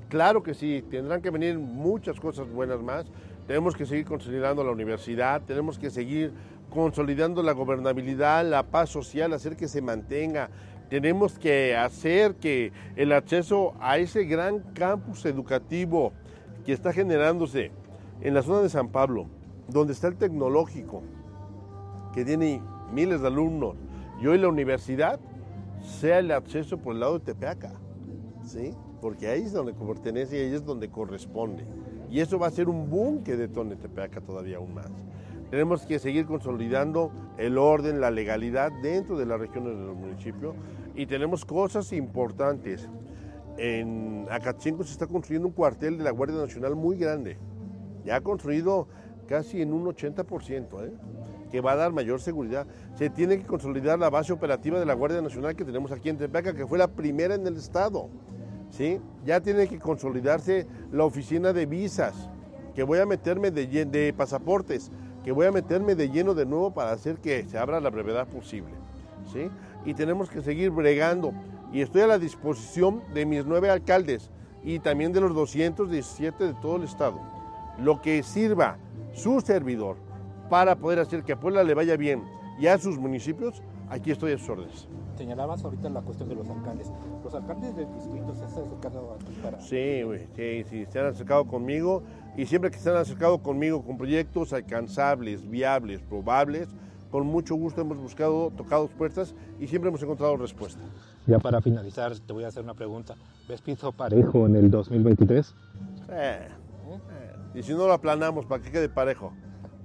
Claro 0.09 0.43
que 0.43 0.55
sí, 0.55 0.85
tendrán 0.89 1.21
que 1.21 1.31
venir 1.31 1.59
muchas 1.59 2.21
cosas 2.21 2.49
buenas 2.49 2.81
más. 2.81 3.07
Tenemos 3.47 3.75
que 3.75 3.87
seguir 3.87 4.05
consolidando 4.05 4.63
la 4.63 4.71
universidad, 4.71 5.43
tenemos 5.43 5.79
que 5.79 5.91
seguir 5.91 6.33
consolidando 6.71 7.43
la 7.43 7.53
gobernabilidad, 7.53 8.45
la 8.49 8.65
paz 8.65 8.91
social, 8.91 9.33
hacer 9.33 9.57
que 9.57 9.69
se 9.69 9.83
mantenga. 9.83 10.51
Tenemos 10.89 11.39
que 11.39 11.77
hacer 11.77 12.37
que 12.37 12.73
el 12.95 13.13
acceso 13.13 13.75
a 13.81 13.99
ese 13.99 14.25
gran 14.25 14.61
campus 14.75 15.25
educativo 15.27 16.13
que 16.65 16.73
está 16.73 16.93
generándose 16.93 17.71
en 18.21 18.35
la 18.35 18.43
zona 18.43 18.61
de 18.63 18.69
San 18.69 18.89
Pablo, 18.89 19.27
donde 19.69 19.93
está 19.93 20.09
el 20.09 20.17
tecnológico, 20.17 21.03
que 22.15 22.25
tiene 22.25 22.63
miles 22.93 23.21
de 23.21 23.27
alumnos, 23.27 23.75
y 24.21 24.27
hoy 24.27 24.39
la 24.39 24.49
universidad, 24.49 25.21
sea 26.01 26.19
el 26.19 26.31
acceso 26.33 26.79
por 26.79 26.95
el 26.95 27.01
lado 27.01 27.19
de 27.19 27.25
Tepeaca, 27.25 27.73
¿sí? 28.45 28.73
Porque 29.01 29.29
ahí 29.29 29.43
es 29.43 29.53
donde 29.53 29.75
pertenece 29.75 30.37
y 30.39 30.41
ahí 30.41 30.55
es 30.55 30.65
donde 30.65 30.89
corresponde. 30.89 31.65
Y 32.11 32.21
eso 32.21 32.39
va 32.39 32.47
a 32.47 32.51
ser 32.51 32.69
un 32.69 32.89
boom 32.89 33.23
que 33.23 33.37
detone 33.37 33.77
Tepeaca 33.77 34.21
todavía 34.21 34.57
aún 34.57 34.75
más. 34.75 34.91
Tenemos 35.51 35.87
que 35.87 35.99
seguir 35.99 36.27
consolidando 36.27 37.13
el 37.39 37.57
orden, 37.59 38.01
la 38.01 38.11
legalidad 38.11 38.73
dentro 38.83 39.17
de 39.17 39.27
las 39.27 39.39
regiones 39.39 39.77
del 39.77 39.95
municipio 39.95 40.55
y 40.95 41.07
tenemos 41.07 41.45
cosas 41.45 41.93
importantes 41.93 42.89
en 43.59 44.27
Acatzinco 44.31 44.85
se 44.85 44.93
está 44.93 45.07
construyendo 45.07 45.49
un 45.49 45.55
cuartel 45.55 45.99
de 45.99 46.05
la 46.05 46.11
Guardia 46.11 46.39
Nacional 46.39 46.75
muy 46.77 46.97
grande. 46.97 47.39
Ya 48.05 48.21
construido 48.21 48.87
casi 49.27 49.63
en 49.63 49.73
un 49.73 49.87
80%, 49.87 50.87
¿eh? 50.87 50.93
que 51.51 51.61
va 51.61 51.73
a 51.73 51.77
dar 51.77 51.93
mayor 51.93 52.21
seguridad. 52.21 52.67
Se 52.95 53.11
tiene 53.11 53.39
que 53.39 53.45
consolidar 53.45 53.99
la 53.99 54.11
base 54.11 54.33
operativa 54.33 54.79
de 54.79 54.87
la 54.87 54.95
Guardia 54.95 55.23
Nacional 55.23 55.57
que 55.57 55.65
tenemos 55.65 55.91
aquí 55.93 56.09
en 56.09 56.19
Tepeaca, 56.19 56.55
que 56.55 56.67
fue 56.67 56.79
la 56.79 56.89
primera 56.89 57.35
en 57.35 57.47
el 57.47 57.57
estado. 57.57 58.09
¿sí? 58.71 59.01
Ya 59.25 59.41
tiene 59.41 59.67
que 59.69 59.79
consolidarse 59.79 60.67
la 60.93 61.05
oficina 61.05 61.53
de 61.53 61.67
visas, 61.67 62.29
que 62.75 62.83
voy 62.83 62.99
a 62.99 63.07
meterme 63.07 63.51
de, 63.51 63.67
de 63.67 64.13
pasaportes, 64.13 64.93
que 65.27 65.33
voy 65.33 65.45
a 65.45 65.51
meterme 65.51 65.97
de 65.97 66.09
lleno 66.09 66.35
de 66.35 66.47
nuevo 66.47 66.73
para 66.73 66.93
hacer 66.93 67.17
que 67.17 67.43
se 67.49 67.59
abra 67.59 67.81
la 67.81 67.91
brevedad 67.91 68.29
posible. 68.29 68.71
¿sí? 69.33 69.51
Y 69.85 69.93
tenemos 69.93 70.31
que 70.31 70.41
seguir 70.41 70.71
bregando 70.71 71.33
y 71.73 71.81
estoy 71.81 72.03
a 72.03 72.07
la 72.07 72.21
disposición 72.21 73.03
de 73.13 73.27
mis 73.27 73.45
nueve 73.45 73.69
alcaldes 73.69 74.31
y 74.63 74.79
también 74.79 75.13
de 75.13 75.21
los 75.21 75.35
217 75.35 76.45
de 76.45 76.55
todo 76.55 76.77
el 76.77 76.85
estado. 76.85 77.19
Lo 77.77 78.01
que 78.01 78.23
sirva 78.23 78.79
su 79.15 79.41
servidor 79.41 79.97
para 80.49 80.77
poder 80.77 81.01
hacer 81.01 81.25
que 81.25 81.33
a 81.33 81.41
Puebla 81.41 81.65
le 81.65 81.75
vaya 81.75 81.97
bien 81.97 82.23
y 82.61 82.69
a 82.69 82.79
sus 82.79 82.97
municipios, 82.97 83.65
aquí 83.89 84.11
estoy 84.11 84.33
a 84.33 84.39
sus 84.39 84.49
órdenes. 84.49 84.89
Señalabas 85.17 85.65
ahorita 85.65 85.89
la 85.91 86.03
cuestión 86.03 86.29
de 86.29 86.35
los 86.35 86.49
alcaldes. 86.49 86.93
¿Los 87.25 87.35
alcaldes 87.35 87.77
del 87.77 87.93
distrito 87.95 88.35
se 88.35 88.45
han 88.45 88.51
acercado 88.51 89.15
a 89.15 89.19
ti 89.19 89.33
para...? 89.43 89.61
Sí, 89.61 90.03
sí, 90.35 90.65
sí, 90.69 90.87
se 90.87 90.99
han 90.99 91.07
acercado 91.07 91.47
conmigo 91.47 92.03
y 92.37 92.47
siempre 92.47 92.71
que 92.71 92.79
se 92.79 92.91
han 92.91 92.97
acercado 92.97 93.39
conmigo 93.39 93.83
con 93.83 93.97
proyectos 93.97 94.53
alcanzables, 94.53 95.49
viables, 95.49 96.01
probables, 96.03 96.69
con 97.11 97.27
mucho 97.27 97.55
gusto 97.55 97.81
hemos 97.81 97.99
buscado, 97.99 98.51
tocado 98.51 98.89
puertas 98.89 99.35
y 99.59 99.69
siempre 99.69 99.89
hemos 99.89 100.03
encontrado 100.03 100.37
respuesta. 100.37 100.83
Ya 101.27 101.39
para 101.39 101.61
finalizar, 101.61 102.17
te 102.19 102.33
voy 102.33 102.45
a 102.45 102.49
hacer 102.49 102.63
una 102.63 102.75
pregunta. 102.75 103.15
¿Ves 103.49 103.63
piso 103.63 103.93
parejo 103.93 104.47
en 104.47 104.57
el 104.57 104.71
2023? 104.71 105.55
Eh, 106.11 106.49
eh, 106.49 106.49
y 107.55 107.63
si 107.63 107.73
no 107.73 107.87
lo 107.87 107.93
aplanamos, 107.93 108.45
para 108.47 108.63
que 108.63 108.71
quede 108.71 108.89
parejo. 108.89 109.33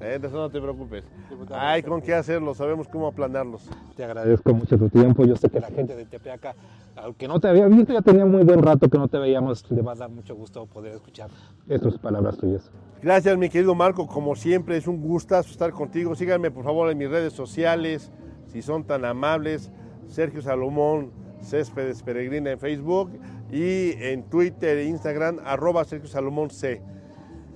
Eh, 0.02 0.18
de 0.20 0.28
eso 0.28 0.38
no 0.38 0.50
te 0.50 0.60
preocupes. 0.60 1.04
Hay 1.52 1.84
con 1.84 2.02
qué 2.02 2.14
hacerlo, 2.14 2.56
sabemos 2.56 2.88
cómo 2.88 3.08
aplanarlos. 3.08 3.70
Te 3.96 4.04
agradezco 4.04 4.54
mucho 4.54 4.78
tu 4.78 4.90
tiempo. 4.90 5.26
Yo 5.26 5.36
sé 5.36 5.50
que 5.50 5.60
la 5.60 5.68
gente 5.68 5.96
de 5.96 6.06
Tepeaca, 6.06 6.56
aunque 6.96 7.28
no 7.28 7.40
te 7.40 7.48
había 7.48 7.68
visto, 7.68 7.94
ya 7.94 8.02
tenía 8.02 8.26
muy 8.26 8.44
buen 8.44 8.62
rato 8.62 8.90
que 8.90 8.98
no 8.98 9.08
te 9.08 9.20
veíamos. 9.20 9.70
Le 9.70 9.82
va 9.82 9.92
a 9.92 9.96
dar 9.96 10.10
mucho 10.10 10.36
gusto 10.36 10.66
poder 10.66 10.94
escuchar 10.94 11.30
estas 11.70 11.98
palabras 12.00 12.38
tuyas. 12.38 12.72
Gracias, 13.02 13.38
mi 13.38 13.50
querido 13.50 13.76
Marco. 13.76 14.08
Como 14.08 14.36
siempre, 14.36 14.78
es 14.78 14.88
un 14.88 15.02
gustazo 15.02 15.52
estar 15.52 15.72
contigo. 15.72 16.16
Síganme, 16.16 16.50
por 16.50 16.64
favor, 16.64 16.90
en 16.90 16.98
mis 16.98 17.10
redes 17.10 17.34
sociales, 17.34 18.12
si 18.48 18.62
son 18.62 18.84
tan 18.84 19.06
amables. 19.06 19.72
Sergio 20.08 20.42
Salomón, 20.42 21.12
Céspedes 21.42 22.04
Peregrina 22.04 22.52
en 22.52 22.60
Facebook 22.60 23.12
y 23.52 23.94
en 24.04 24.24
Twitter 24.24 24.78
e 24.78 24.86
Instagram, 24.86 25.40
arroba 25.46 25.84
Sergio 25.86 26.10
Salomón 26.10 26.50
C. 26.50 26.82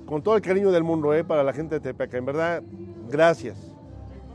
Con 0.06 0.22
todo 0.22 0.36
el 0.36 0.42
cariño 0.42 0.72
del 0.72 0.84
mundo, 0.84 1.14
eh, 1.14 1.24
para 1.24 1.44
la 1.44 1.54
gente 1.54 1.76
de 1.76 1.82
Tepeaca. 1.82 2.18
En 2.18 2.26
verdad, 2.26 2.64
gracias. 3.10 3.58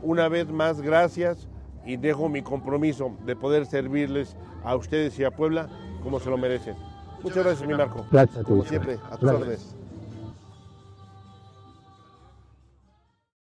Una 0.03 0.29
vez 0.29 0.49
más, 0.51 0.81
gracias 0.81 1.49
y 1.85 1.97
dejo 1.97 2.29
mi 2.29 2.43
compromiso 2.43 3.17
de 3.25 3.37
poder 3.37 3.67
servirles 3.67 4.37
a 4.65 4.75
ustedes 4.77 5.19
y 5.19 5.25
a 5.25 5.31
Puebla 5.31 5.69
como 6.03 6.19
se 6.21 6.31
lo 6.31 6.37
merecen. 6.39 6.75
Muchas 7.23 7.45
gracias, 7.45 7.69
mi 7.69 7.75
Marco. 7.75 8.05
Gracias 8.11 8.39
a 8.39 8.41
ti. 8.41 8.47
Como 8.47 8.65
siempre, 8.65 8.95
a 8.95 9.17
tus 9.17 9.21
Gracias. 9.21 9.43
órdenes. 9.43 9.77